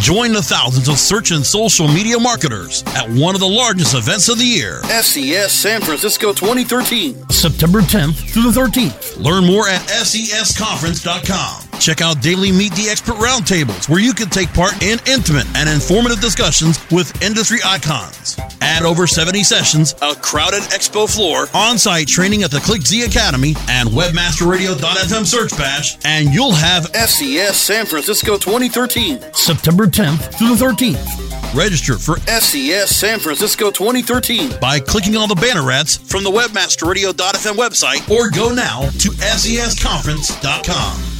Join 0.00 0.32
the 0.32 0.42
thousands 0.42 0.88
of 0.88 0.98
search 0.98 1.30
and 1.30 1.44
social 1.44 1.86
media 1.88 2.18
marketers 2.18 2.82
at 2.88 3.08
one 3.08 3.34
of 3.34 3.40
the 3.40 3.48
largest 3.48 3.94
events 3.94 4.28
of 4.28 4.38
the 4.38 4.44
year. 4.44 4.82
SES 4.84 5.52
San 5.52 5.80
Francisco 5.80 6.32
2013. 6.32 7.28
September 7.30 7.80
10th 7.80 8.30
through 8.30 8.50
the 8.50 8.60
13th. 8.60 9.16
Learn 9.22 9.44
more 9.44 9.68
at 9.68 9.80
sesconference.com. 9.82 11.71
Check 11.82 12.00
out 12.00 12.22
daily 12.22 12.52
Meet 12.52 12.74
the 12.74 12.88
Expert 12.88 13.16
roundtables 13.16 13.88
where 13.88 13.98
you 13.98 14.14
can 14.14 14.28
take 14.28 14.54
part 14.54 14.80
in 14.84 15.00
intimate 15.04 15.48
and 15.56 15.68
informative 15.68 16.20
discussions 16.20 16.78
with 16.92 17.20
industry 17.20 17.58
icons. 17.64 18.38
Add 18.60 18.84
over 18.84 19.08
70 19.08 19.42
sessions, 19.42 19.92
a 20.00 20.14
crowded 20.14 20.62
expo 20.70 21.12
floor, 21.12 21.48
on 21.52 21.78
site 21.78 22.06
training 22.06 22.44
at 22.44 22.52
the 22.52 22.58
ClickZ 22.58 23.04
Academy, 23.04 23.56
and 23.68 23.88
webmasterradio.fm 23.88 25.26
search 25.26 25.50
bash, 25.58 25.98
and 26.04 26.32
you'll 26.32 26.52
have 26.52 26.86
SES 26.94 27.56
San 27.56 27.84
Francisco 27.84 28.38
2013. 28.38 29.34
September 29.34 29.86
10th 29.86 30.38
through 30.38 30.54
the 30.54 30.64
13th. 30.64 31.52
Register 31.52 31.98
for 31.98 32.20
SES 32.20 32.94
San 32.94 33.18
Francisco 33.18 33.72
2013 33.72 34.60
by 34.60 34.78
clicking 34.78 35.16
on 35.16 35.28
the 35.28 35.34
banner 35.34 35.68
ads 35.72 35.96
from 35.96 36.22
the 36.22 36.30
webmasterradio.fm 36.30 37.56
website 37.56 38.08
or 38.08 38.30
go 38.30 38.54
now 38.54 38.82
to 38.82 39.10
sesconference.com. 39.10 41.11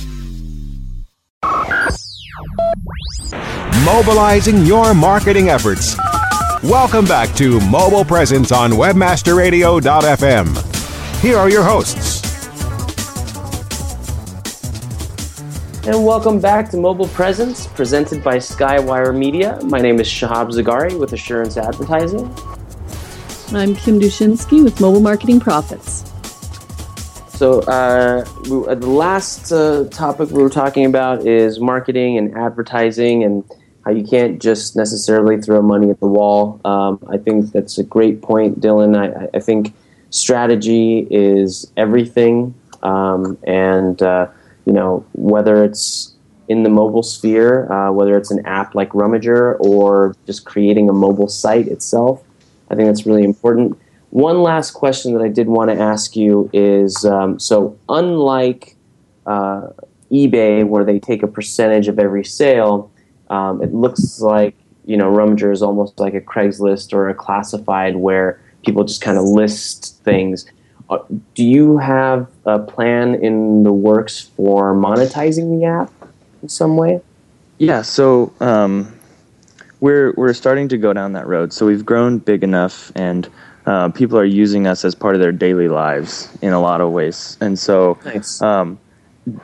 Mobilizing 3.85 4.64
your 4.64 4.94
marketing 4.94 5.48
efforts. 5.48 5.96
Welcome 6.62 7.05
back 7.05 7.35
to 7.37 7.59
Mobile 7.68 8.05
Presence 8.05 8.52
on 8.52 8.70
WebmasterRadio.fm. 8.70 11.20
Here 11.20 11.37
are 11.37 11.50
your 11.50 11.64
hosts. 11.64 12.22
And 15.85 16.05
welcome 16.05 16.40
back 16.40 16.70
to 16.70 16.76
Mobile 16.76 17.09
Presence, 17.09 17.66
presented 17.66 18.22
by 18.22 18.37
Skywire 18.37 19.16
Media. 19.16 19.59
My 19.64 19.81
name 19.81 19.98
is 19.98 20.07
Shahab 20.07 20.52
Zagari 20.52 20.96
with 20.96 21.12
Assurance 21.12 21.57
Advertising. 21.57 22.33
I'm 23.52 23.74
Kim 23.74 23.98
Dushinski 23.98 24.62
with 24.62 24.81
Mobile 24.81 25.00
Marketing 25.00 25.40
Profits. 25.40 26.12
So, 27.42 27.59
uh, 27.62 28.24
uh, 28.68 28.74
the 28.76 28.87
last 28.87 29.50
uh, 29.50 29.88
topic 29.88 30.31
we 30.31 30.40
were 30.40 30.48
talking 30.48 30.87
about 30.87 31.26
is 31.26 31.59
marketing 31.59 32.16
and 32.16 32.33
advertising 32.38 33.24
and 33.24 33.42
how 33.85 33.90
you 33.90 34.05
can't 34.05 34.40
just 34.40 34.76
necessarily 34.76 35.42
throw 35.42 35.61
money 35.61 35.90
at 35.90 35.98
the 35.98 36.07
wall. 36.07 36.61
Um, 36.64 37.05
I 37.11 37.18
think 37.18 37.50
that's 37.50 37.78
a 37.78 37.83
great 37.83 38.22
point, 38.22 38.61
Dylan. 38.61 38.96
I, 38.96 39.28
I 39.37 39.40
think 39.40 39.74
strategy 40.11 41.09
is 41.11 41.66
everything. 41.76 42.55
Um, 42.85 43.37
and, 43.44 44.00
uh, 44.00 44.28
you 44.64 44.72
know, 44.72 45.05
whether 45.14 45.64
it's 45.64 46.14
in 46.46 46.62
the 46.62 46.70
mobile 46.70 47.02
sphere, 47.02 47.68
uh, 47.72 47.90
whether 47.90 48.16
it's 48.16 48.31
an 48.31 48.46
app 48.46 48.76
like 48.76 48.90
Rummager 48.90 49.59
or 49.59 50.14
just 50.26 50.44
creating 50.44 50.88
a 50.88 50.92
mobile 50.92 51.26
site 51.26 51.66
itself, 51.66 52.22
I 52.70 52.76
think 52.76 52.87
that's 52.87 53.05
really 53.05 53.24
important. 53.24 53.76
One 54.12 54.42
last 54.42 54.72
question 54.72 55.14
that 55.14 55.22
I 55.22 55.29
did 55.29 55.48
want 55.48 55.70
to 55.70 55.81
ask 55.81 56.16
you 56.16 56.51
is 56.53 57.03
um, 57.07 57.38
so, 57.38 57.79
unlike 57.88 58.77
uh, 59.25 59.68
eBay, 60.11 60.66
where 60.66 60.85
they 60.85 60.98
take 60.98 61.22
a 61.22 61.27
percentage 61.27 61.88
of 61.88 61.98
every 61.98 62.22
sale, 62.22 62.92
um, 63.31 63.62
it 63.62 63.72
looks 63.72 64.20
like 64.20 64.55
you 64.85 64.98
know 64.98 65.11
Rummager 65.11 65.51
is 65.51 65.62
almost 65.62 65.98
like 65.98 66.12
a 66.12 66.20
Craigslist 66.20 66.92
or 66.92 67.09
a 67.09 67.14
classified 67.14 67.96
where 67.96 68.38
people 68.66 68.85
just 68.85 69.01
kind 69.01 69.16
of 69.16 69.25
list 69.25 69.98
things. 70.05 70.44
Uh, 70.90 70.98
do 71.35 71.42
you 71.42 71.79
have 71.79 72.29
a 72.44 72.59
plan 72.59 73.14
in 73.14 73.62
the 73.62 73.72
works 73.72 74.20
for 74.37 74.75
monetizing 74.75 75.59
the 75.59 75.64
app 75.64 75.90
in 76.42 76.51
some 76.51 76.77
way? 76.77 77.01
Yeah, 77.57 77.81
so 77.81 78.31
um, 78.40 78.92
we're 79.81 80.12
we're 80.18 80.35
starting 80.35 80.68
to 80.68 80.77
go 80.77 80.92
down 80.92 81.14
that 81.14 81.27
road. 81.27 81.55
So 81.55 81.64
we've 81.64 81.87
grown 81.87 82.18
big 82.18 82.44
enough, 82.44 82.92
and 82.94 83.27
uh, 83.66 83.88
people 83.90 84.18
are 84.18 84.25
using 84.25 84.66
us 84.66 84.85
as 84.85 84.94
part 84.94 85.14
of 85.14 85.20
their 85.20 85.33
daily 85.33 85.68
lives 85.68 86.29
in 86.42 86.53
a 86.53 86.61
lot 86.61 86.81
of 86.81 86.90
ways. 86.90 87.37
And 87.40 87.59
so, 87.59 87.98
nice. 88.05 88.42
um, 88.42 88.79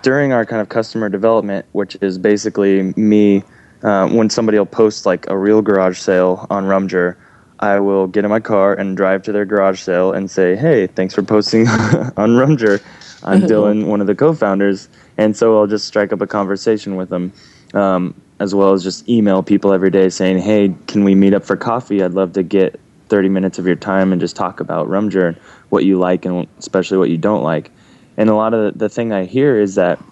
during 0.02 0.32
our 0.32 0.44
kind 0.44 0.60
of 0.60 0.68
customer 0.68 1.08
development, 1.08 1.66
which 1.72 1.96
is 2.00 2.18
basically 2.18 2.92
me, 2.96 3.44
uh, 3.82 4.08
when 4.08 4.28
somebody 4.28 4.58
will 4.58 4.66
post 4.66 5.06
like 5.06 5.28
a 5.28 5.38
real 5.38 5.62
garage 5.62 5.98
sale 5.98 6.46
on 6.50 6.64
Rummager, 6.64 7.16
I 7.60 7.80
will 7.80 8.06
get 8.06 8.24
in 8.24 8.30
my 8.30 8.40
car 8.40 8.74
and 8.74 8.96
drive 8.96 9.22
to 9.24 9.32
their 9.32 9.44
garage 9.44 9.80
sale 9.80 10.12
and 10.12 10.30
say, 10.30 10.56
"Hey, 10.56 10.86
thanks 10.86 11.14
for 11.14 11.22
posting 11.22 11.68
on 11.68 12.30
Rummager. 12.30 12.82
I'm 13.24 13.42
Dylan, 13.50 13.86
one 13.86 14.00
of 14.00 14.06
the 14.06 14.14
co-founders." 14.14 14.88
And 15.16 15.36
so 15.36 15.58
I'll 15.58 15.66
just 15.66 15.86
strike 15.86 16.12
up 16.12 16.20
a 16.20 16.26
conversation 16.26 16.94
with 16.94 17.08
them, 17.08 17.32
um, 17.74 18.20
as 18.38 18.54
well 18.54 18.72
as 18.72 18.84
just 18.84 19.08
email 19.08 19.42
people 19.42 19.72
every 19.72 19.90
day 19.90 20.08
saying, 20.08 20.38
"Hey, 20.38 20.74
can 20.86 21.02
we 21.02 21.14
meet 21.14 21.34
up 21.34 21.44
for 21.44 21.56
coffee? 21.56 22.02
I'd 22.02 22.14
love 22.14 22.32
to 22.34 22.44
get 22.44 22.78
30 23.08 23.28
minutes 23.28 23.58
of 23.58 23.66
your 23.66 23.76
time 23.76 24.12
and 24.12 24.20
just 24.20 24.36
talk 24.36 24.60
about 24.60 24.88
Rummager 24.88 25.28
and 25.28 25.36
what 25.68 25.84
you 25.84 25.98
like 25.98 26.24
and 26.24 26.46
especially 26.58 26.98
what 26.98 27.10
you 27.10 27.18
don't 27.18 27.42
like." 27.42 27.70
And 28.16 28.28
a 28.28 28.34
lot 28.34 28.54
of 28.54 28.74
the, 28.74 28.78
the 28.78 28.88
thing 28.88 29.12
I 29.12 29.24
hear 29.24 29.60
is 29.60 29.76
that 29.76 30.02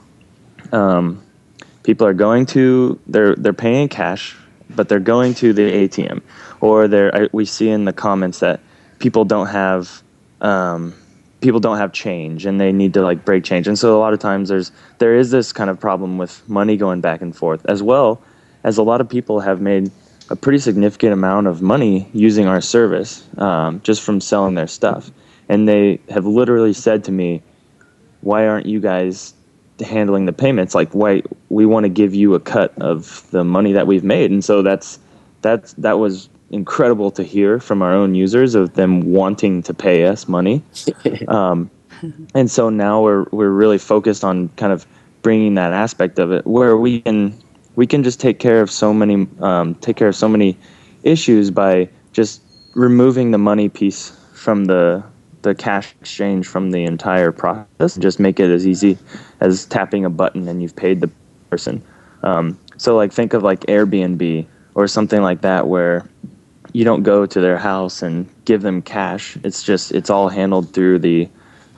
um, 0.73 1.23
people 1.83 2.07
are 2.07 2.15
going 2.15 2.47
to 2.47 2.99
they're 3.07 3.35
they're 3.35 3.53
paying 3.53 3.89
cash, 3.89 4.37
but 4.71 4.89
they're 4.89 5.01
going 5.01 5.35
to 5.35 5.53
the 5.53 5.89
ATM, 5.89 6.23
or 6.61 6.89
they're 6.89 7.15
I, 7.15 7.29
we 7.33 7.45
see 7.45 7.69
in 7.69 7.85
the 7.85 7.93
comments 7.93 8.41
that 8.41 8.61
people 8.99 9.25
don't 9.25 9.49
have 9.49 10.03
um, 10.41 10.95
people 11.41 11.61
don't 11.61 11.79
have 11.79 11.93
change 11.93 12.47
and 12.47 12.61
they 12.61 12.73
need 12.73 12.95
to 12.95 13.03
like 13.03 13.25
break 13.25 13.45
change. 13.45 13.69
And 13.69 13.79
so 13.79 13.97
a 13.97 14.01
lot 14.01 14.13
of 14.13 14.19
times 14.19 14.49
there's 14.49 14.73
there 14.99 15.17
is 15.17 15.31
this 15.31 15.53
kind 15.53 15.71
of 15.71 15.79
problem 15.79 16.19
with 16.19 16.47
money 16.49 16.77
going 16.77 17.01
back 17.01 17.23
and 17.23 17.35
forth 17.35 17.65
as 17.67 17.83
well 17.83 18.23
as 18.65 18.79
a 18.79 18.83
lot 18.83 19.01
of 19.01 19.09
people 19.09 19.41
have 19.41 19.61
made 19.61 19.91
a 20.29 20.37
pretty 20.37 20.59
significant 20.59 21.13
amount 21.13 21.47
of 21.47 21.63
money 21.63 22.09
using 22.13 22.47
our 22.47 22.61
service 22.61 23.25
um, 23.39 23.81
just 23.83 24.03
from 24.03 24.21
selling 24.21 24.55
their 24.55 24.67
stuff. 24.67 25.11
And 25.49 25.69
they 25.69 26.01
have 26.11 26.27
literally 26.27 26.73
said 26.73 27.05
to 27.05 27.13
me, 27.13 27.43
"Why 28.21 28.47
aren't 28.49 28.67
you 28.67 28.81
guys 28.81 29.35
handling 29.81 30.27
the 30.27 30.33
payments? 30.33 30.75
Like, 30.75 30.93
why 30.93 31.23
we 31.49 31.67
want 31.67 31.85
to 31.85 31.89
give 31.89 32.15
you 32.15 32.35
a 32.35 32.41
cut 32.41 32.77
of 32.79 33.25
the 33.31 33.45
money 33.45 33.73
that 33.73 33.87
we've 33.87 34.05
made?" 34.05 34.31
And 34.31 34.45
so 34.45 34.63
that's 34.63 34.99
that's 35.43 35.75
that 35.75 35.99
was 35.99 36.29
incredible 36.51 37.11
to 37.13 37.23
hear 37.23 37.59
from 37.61 37.83
our 37.83 37.93
own 37.93 38.15
users 38.15 38.55
of 38.55 38.75
them 38.75 39.13
wanting 39.13 39.63
to 39.63 39.75
pay 39.75 40.07
us 40.07 40.29
money. 40.29 40.63
Um, 41.29 41.71
and 42.35 42.51
so 42.51 42.69
now 42.69 43.01
we're 43.01 43.25
we're 43.31 43.51
really 43.51 43.79
focused 43.79 44.25
on 44.25 44.49
kind 44.57 44.73
of 44.73 44.87
bringing 45.23 45.55
that 45.55 45.73
aspect 45.73 46.19
of 46.19 46.31
it 46.31 46.47
where 46.47 46.77
we 46.77 47.01
can 47.01 47.35
we 47.77 47.87
can 47.87 48.03
just 48.03 48.21
take 48.21 48.39
care 48.39 48.61
of 48.61 48.71
so 48.71 48.93
many 48.93 49.27
um, 49.41 49.75
take 49.77 49.97
care 49.97 50.09
of 50.09 50.17
so 50.17 50.29
many 50.29 50.59
issues 51.03 51.51
by 51.51 51.89
just 52.13 52.43
removing 52.75 53.31
the 53.31 53.39
money 53.39 53.69
piece 53.69 54.11
from 54.35 54.65
the 54.65 55.03
the 55.43 55.55
cash 55.55 55.95
exchange 56.01 56.47
from 56.47 56.73
the 56.73 56.85
entire 56.85 57.31
process 57.31 57.97
just 57.97 58.19
make 58.19 58.41
it 58.41 58.51
as 58.51 58.67
easy 58.67 58.99
as 59.41 59.65
tapping 59.67 60.05
a 60.05 60.11
button 60.11 60.49
and 60.49 60.61
you've 60.61 60.75
paid 60.75 61.01
the 61.01 61.11
person. 61.51 61.83
Um, 62.23 62.59
so 62.77 62.97
like 62.97 63.13
think 63.13 63.33
of 63.33 63.43
like 63.43 63.61
Airbnb 63.61 64.47
or 64.75 64.89
something 64.89 65.23
like 65.23 65.43
that 65.43 65.69
where 65.69 66.07
you 66.73 66.85
don't 66.85 67.03
go 67.03 67.25
to 67.25 67.41
their 67.41 67.57
house 67.57 68.03
and 68.03 68.29
give 68.45 68.63
them 68.63 68.83
cash. 68.83 69.39
It's 69.45 69.63
just 69.63 69.93
it's 69.93 70.11
all 70.11 70.29
handled 70.29 70.75
through 70.75 70.99
the 70.99 71.29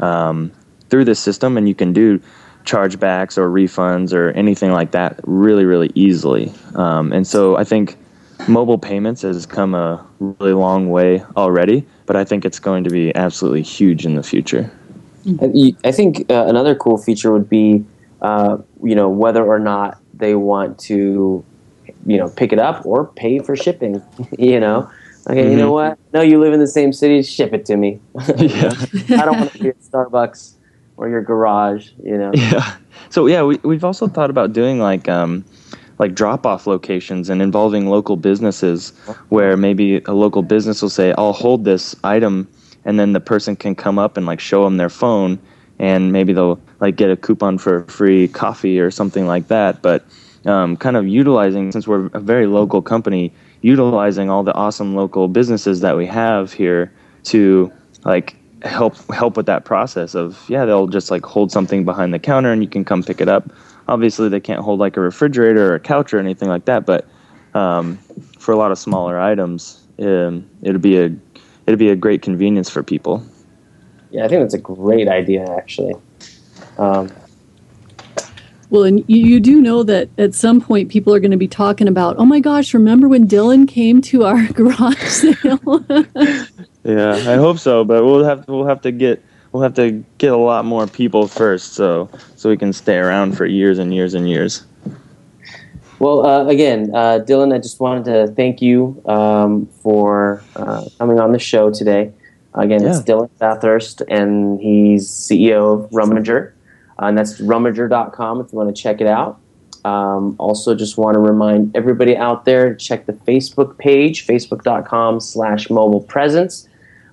um, 0.00 0.50
through 0.90 1.04
the 1.04 1.14
system, 1.14 1.56
and 1.56 1.68
you 1.68 1.74
can 1.74 1.92
do 1.92 2.20
chargebacks 2.68 3.38
or 3.38 3.48
refunds 3.48 4.12
or 4.12 4.30
anything 4.32 4.72
like 4.72 4.90
that 4.90 5.18
really, 5.24 5.64
really 5.64 5.90
easily. 5.94 6.52
Um, 6.74 7.12
and 7.12 7.26
so 7.26 7.56
I 7.56 7.64
think 7.64 7.96
mobile 8.46 8.78
payments 8.78 9.22
has 9.22 9.46
come 9.46 9.74
a 9.74 10.04
really 10.20 10.52
long 10.52 10.90
way 10.90 11.22
already, 11.36 11.86
but 12.06 12.14
I 12.14 12.24
think 12.24 12.44
it's 12.44 12.58
going 12.58 12.84
to 12.84 12.90
be 12.90 13.14
absolutely 13.16 13.62
huge 13.62 14.04
in 14.04 14.14
the 14.14 14.22
future. 14.22 14.70
I 15.84 15.92
think 15.92 16.30
uh, 16.30 16.46
another 16.46 16.74
cool 16.74 16.98
feature 16.98 17.32
would 17.32 17.48
be, 17.48 17.84
uh, 18.22 18.58
you 18.82 18.94
know, 18.94 19.08
whether 19.08 19.44
or 19.44 19.58
not 19.58 19.98
they 20.14 20.34
want 20.34 20.78
to, 20.80 21.44
you 22.06 22.16
know, 22.16 22.28
pick 22.28 22.52
it 22.52 22.58
up 22.58 22.84
or 22.86 23.06
pay 23.06 23.38
for 23.40 23.56
shipping. 23.56 24.02
you 24.38 24.60
know, 24.60 24.90
okay, 25.28 25.42
mm-hmm. 25.42 25.50
you 25.50 25.56
know 25.56 25.72
what? 25.72 25.98
No, 26.14 26.22
you 26.22 26.40
live 26.40 26.52
in 26.52 26.60
the 26.60 26.68
same 26.68 26.92
city. 26.92 27.22
Ship 27.22 27.52
it 27.52 27.66
to 27.66 27.76
me. 27.76 28.00
yeah. 28.36 28.72
I 29.10 29.24
don't 29.24 29.38
want 29.38 29.52
to 29.52 29.58
be 29.58 29.68
at 29.68 29.80
Starbucks 29.80 30.54
or 30.98 31.08
your 31.08 31.22
garage. 31.22 31.90
You 32.02 32.18
know. 32.18 32.32
Yeah. 32.36 32.76
So 33.10 33.26
yeah, 33.26 33.42
we 33.42 33.56
we've 33.62 33.84
also 33.84 34.06
thought 34.06 34.28
about 34.28 34.52
doing 34.52 34.80
like 34.80 35.08
um, 35.08 35.44
like 35.98 36.14
drop 36.14 36.46
off 36.46 36.66
locations 36.66 37.28
and 37.30 37.42
involving 37.42 37.88
local 37.88 38.16
businesses 38.16 38.92
where 39.28 39.56
maybe 39.56 40.02
a 40.04 40.12
local 40.12 40.42
business 40.42 40.82
will 40.82 40.90
say, 40.90 41.12
I'll 41.18 41.32
hold 41.32 41.64
this 41.64 41.96
item 42.04 42.48
and 42.84 42.98
then 42.98 43.12
the 43.12 43.20
person 43.20 43.56
can 43.56 43.74
come 43.74 43.98
up 43.98 44.16
and 44.16 44.26
like 44.26 44.40
show 44.40 44.64
them 44.64 44.76
their 44.76 44.88
phone 44.88 45.38
and 45.78 46.12
maybe 46.12 46.32
they'll 46.32 46.60
like 46.80 46.96
get 46.96 47.10
a 47.10 47.16
coupon 47.16 47.58
for 47.58 47.84
free 47.84 48.28
coffee 48.28 48.78
or 48.78 48.90
something 48.90 49.26
like 49.26 49.48
that. 49.48 49.82
But 49.82 50.04
um, 50.44 50.76
kind 50.76 50.96
of 50.96 51.06
utilizing, 51.06 51.72
since 51.72 51.86
we're 51.86 52.06
a 52.12 52.20
very 52.20 52.46
local 52.46 52.80
company, 52.80 53.32
utilizing 53.60 54.30
all 54.30 54.44
the 54.44 54.54
awesome 54.54 54.94
local 54.94 55.28
businesses 55.28 55.80
that 55.80 55.96
we 55.96 56.06
have 56.06 56.52
here 56.52 56.92
to 57.24 57.72
like 58.04 58.36
help 58.62 58.96
help 59.12 59.36
with 59.36 59.46
that 59.46 59.64
process 59.64 60.14
of 60.14 60.44
yeah 60.48 60.64
they'll 60.64 60.88
just 60.88 61.10
like 61.10 61.24
hold 61.24 61.52
something 61.52 61.84
behind 61.84 62.12
the 62.12 62.18
counter 62.18 62.52
and 62.52 62.62
you 62.62 62.68
can 62.68 62.84
come 62.84 63.02
pick 63.02 63.20
it 63.20 63.28
up. 63.28 63.50
Obviously 63.86 64.28
they 64.28 64.40
can't 64.40 64.60
hold 64.60 64.80
like 64.80 64.96
a 64.96 65.00
refrigerator 65.00 65.72
or 65.72 65.74
a 65.74 65.80
couch 65.80 66.12
or 66.12 66.18
anything 66.18 66.48
like 66.48 66.64
that 66.66 66.84
but 66.84 67.06
um, 67.54 67.96
for 68.38 68.52
a 68.52 68.56
lot 68.56 68.70
of 68.70 68.78
smaller 68.78 69.18
items 69.18 69.86
um, 70.00 70.48
it'd 70.62 70.82
be 70.82 70.98
a 70.98 71.14
it'd 71.66 71.78
be 71.78 71.90
a 71.90 71.96
great 71.96 72.22
convenience 72.22 72.68
for 72.68 72.82
people. 72.82 73.24
Yeah 74.10 74.24
i 74.24 74.28
think 74.28 74.40
that's 74.42 74.54
a 74.54 74.58
great 74.58 75.08
idea 75.08 75.44
actually. 75.56 75.94
Um, 76.78 77.10
well, 78.70 78.84
and 78.84 79.02
you, 79.06 79.24
you, 79.24 79.40
do 79.40 79.60
know 79.60 79.82
that 79.84 80.10
at 80.18 80.34
some 80.34 80.60
point 80.60 80.90
people 80.90 81.14
are 81.14 81.20
going 81.20 81.30
to 81.30 81.38
be 81.38 81.48
talking 81.48 81.88
about, 81.88 82.16
oh 82.18 82.26
my 82.26 82.38
gosh, 82.38 82.74
remember 82.74 83.08
when 83.08 83.26
Dylan 83.26 83.66
came 83.66 84.02
to 84.02 84.24
our 84.24 84.46
garage 84.52 85.08
sale? 85.08 85.84
yeah, 86.88 87.30
I 87.30 87.36
hope 87.36 87.58
so, 87.58 87.84
but 87.84 88.04
we'll 88.04 88.24
have 88.24 88.46
to, 88.46 88.52
we'll 88.52 88.66
have 88.66 88.80
to 88.82 88.92
get 88.92 89.22
we'll 89.52 89.62
have 89.62 89.74
to 89.74 90.04
get 90.18 90.32
a 90.32 90.36
lot 90.36 90.64
more 90.64 90.86
people 90.86 91.28
first, 91.28 91.74
so 91.74 92.08
so 92.36 92.48
we 92.48 92.56
can 92.56 92.72
stay 92.72 92.96
around 92.96 93.36
for 93.36 93.46
years 93.46 93.78
and 93.78 93.94
years 93.94 94.14
and 94.14 94.28
years. 94.28 94.64
Well, 95.98 96.24
uh, 96.24 96.46
again, 96.46 96.92
uh, 96.94 97.20
Dylan, 97.26 97.52
I 97.52 97.58
just 97.58 97.80
wanted 97.80 98.04
to 98.04 98.32
thank 98.34 98.62
you 98.62 99.02
um, 99.06 99.66
for 99.82 100.42
uh, 100.54 100.84
coming 100.98 101.18
on 101.18 101.32
the 101.32 101.40
show 101.40 101.72
today. 101.72 102.12
Again, 102.54 102.82
yeah. 102.82 102.90
it's 102.90 103.00
Dylan 103.00 103.30
Bathurst, 103.38 104.02
and 104.08 104.60
he's 104.60 105.08
CEO 105.08 105.84
of 105.84 105.90
Rumgr. 105.90 106.52
Uh, 107.00 107.06
and 107.06 107.18
that's 107.18 107.40
rumgr.com 107.40 108.40
if 108.40 108.52
you 108.52 108.58
want 108.58 108.74
to 108.74 108.80
check 108.80 109.00
it 109.00 109.06
out. 109.06 109.40
Um, 109.84 110.36
also, 110.38 110.74
just 110.74 110.98
want 110.98 111.14
to 111.14 111.20
remind 111.20 111.76
everybody 111.76 112.16
out 112.16 112.44
there 112.44 112.70
to 112.70 112.76
check 112.76 113.06
the 113.06 113.12
Facebook 113.12 113.78
page, 113.78 114.26
facebook.com 114.26 115.20
slash 115.20 115.70
mobile 115.70 116.00
presence. 116.00 116.67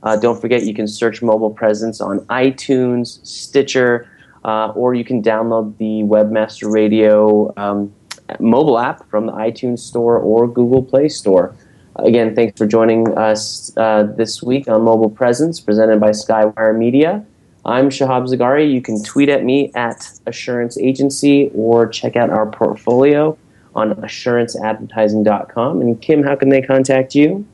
Uh, 0.05 0.15
don't 0.15 0.39
forget, 0.39 0.63
you 0.63 0.73
can 0.73 0.87
search 0.87 1.21
mobile 1.23 1.49
presence 1.49 1.99
on 1.99 2.19
iTunes, 2.27 3.25
Stitcher, 3.25 4.07
uh, 4.45 4.69
or 4.69 4.93
you 4.93 5.03
can 5.03 5.23
download 5.23 5.75
the 5.77 6.03
Webmaster 6.03 6.71
Radio 6.71 7.51
um, 7.57 7.91
mobile 8.39 8.77
app 8.77 9.09
from 9.09 9.25
the 9.25 9.31
iTunes 9.31 9.79
Store 9.79 10.19
or 10.19 10.47
Google 10.47 10.83
Play 10.83 11.09
Store. 11.09 11.55
Again, 11.97 12.35
thanks 12.35 12.57
for 12.57 12.67
joining 12.67 13.17
us 13.17 13.75
uh, 13.77 14.03
this 14.03 14.43
week 14.43 14.67
on 14.67 14.83
Mobile 14.83 15.09
Presence, 15.09 15.59
presented 15.59 15.99
by 15.99 16.11
Skywire 16.11 16.77
Media. 16.77 17.25
I'm 17.65 17.89
Shahab 17.89 18.27
Zagari. 18.27 18.71
You 18.71 18.81
can 18.81 19.01
tweet 19.01 19.29
at 19.29 19.43
me 19.43 19.71
at 19.73 20.11
Assurance 20.27 20.77
Agency 20.77 21.49
or 21.55 21.87
check 21.87 22.15
out 22.15 22.29
our 22.29 22.45
portfolio 22.45 23.35
on 23.73 23.95
assuranceadvertising.com. 23.95 25.81
And 25.81 25.99
Kim, 25.99 26.21
how 26.21 26.35
can 26.35 26.49
they 26.49 26.61
contact 26.61 27.15
you? 27.15 27.45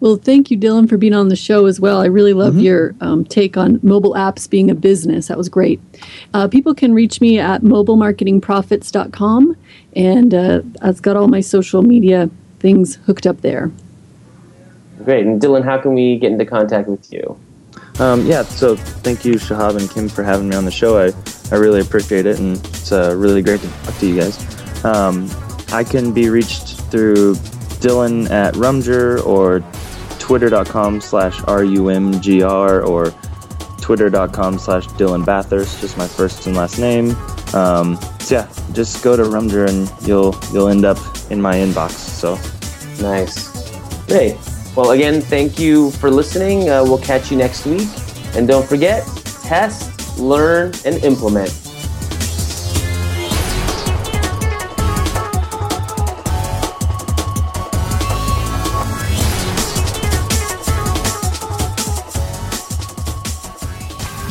Well, 0.00 0.16
thank 0.16 0.50
you, 0.50 0.56
Dylan, 0.56 0.88
for 0.88 0.96
being 0.96 1.14
on 1.14 1.28
the 1.28 1.36
show 1.36 1.66
as 1.66 1.80
well. 1.80 2.00
I 2.00 2.06
really 2.06 2.32
love 2.32 2.54
mm-hmm. 2.54 2.62
your 2.62 2.94
um, 3.00 3.24
take 3.24 3.56
on 3.56 3.80
mobile 3.82 4.14
apps 4.14 4.48
being 4.48 4.70
a 4.70 4.74
business. 4.74 5.26
That 5.26 5.36
was 5.36 5.48
great. 5.48 5.80
Uh, 6.32 6.46
people 6.46 6.74
can 6.74 6.94
reach 6.94 7.20
me 7.20 7.38
at 7.38 7.62
mobilemarketingprofits.com, 7.62 9.56
and 9.96 10.34
uh, 10.34 10.60
I've 10.80 11.02
got 11.02 11.16
all 11.16 11.26
my 11.26 11.40
social 11.40 11.82
media 11.82 12.30
things 12.60 12.96
hooked 13.06 13.26
up 13.26 13.40
there. 13.40 13.72
Great. 15.04 15.26
And 15.26 15.40
Dylan, 15.40 15.64
how 15.64 15.78
can 15.78 15.94
we 15.94 16.16
get 16.18 16.30
into 16.32 16.44
contact 16.44 16.88
with 16.88 17.12
you? 17.12 17.38
Um, 17.98 18.24
yeah, 18.26 18.42
so 18.42 18.76
thank 18.76 19.24
you, 19.24 19.34
Shahab 19.34 19.76
and 19.76 19.90
Kim, 19.90 20.08
for 20.08 20.22
having 20.22 20.48
me 20.48 20.54
on 20.54 20.64
the 20.64 20.70
show. 20.70 20.98
I, 20.98 21.12
I 21.50 21.58
really 21.58 21.80
appreciate 21.80 22.26
it, 22.26 22.38
and 22.38 22.56
it's 22.56 22.92
uh, 22.92 23.14
really 23.16 23.42
great 23.42 23.60
to 23.60 23.68
talk 23.68 23.96
to 23.98 24.06
you 24.06 24.20
guys. 24.20 24.84
Um, 24.84 25.28
I 25.72 25.82
can 25.82 26.12
be 26.12 26.30
reached 26.30 26.80
through 26.90 27.34
Dylan 27.80 28.30
at 28.30 28.54
Rumgr 28.54 29.24
or 29.26 29.60
twitter.com 30.28 31.00
slash 31.00 31.42
R-U-M-G-R 31.44 32.82
or 32.82 33.14
twitter.com 33.80 34.58
slash 34.58 34.86
Dylan 34.88 35.24
Bathurst, 35.24 35.80
just 35.80 35.96
my 35.96 36.06
first 36.06 36.46
and 36.46 36.54
last 36.54 36.78
name. 36.78 37.16
Um, 37.54 37.98
so 38.20 38.34
yeah, 38.34 38.48
just 38.74 39.02
go 39.02 39.16
to 39.16 39.22
Rumgr 39.22 39.66
and 39.66 39.90
you'll 40.06 40.38
you'll 40.52 40.68
end 40.68 40.84
up 40.84 40.98
in 41.30 41.40
my 41.40 41.54
inbox. 41.54 41.92
So 41.92 42.34
nice. 43.02 43.48
Great. 44.06 44.36
Well, 44.76 44.90
again, 44.90 45.22
thank 45.22 45.58
you 45.58 45.92
for 45.92 46.10
listening. 46.10 46.68
Uh, 46.68 46.84
we'll 46.84 46.98
catch 46.98 47.30
you 47.30 47.38
next 47.38 47.64
week. 47.64 47.88
And 48.34 48.46
don't 48.46 48.68
forget 48.68 49.06
test, 49.42 50.18
learn, 50.18 50.74
and 50.84 51.02
implement. 51.02 51.67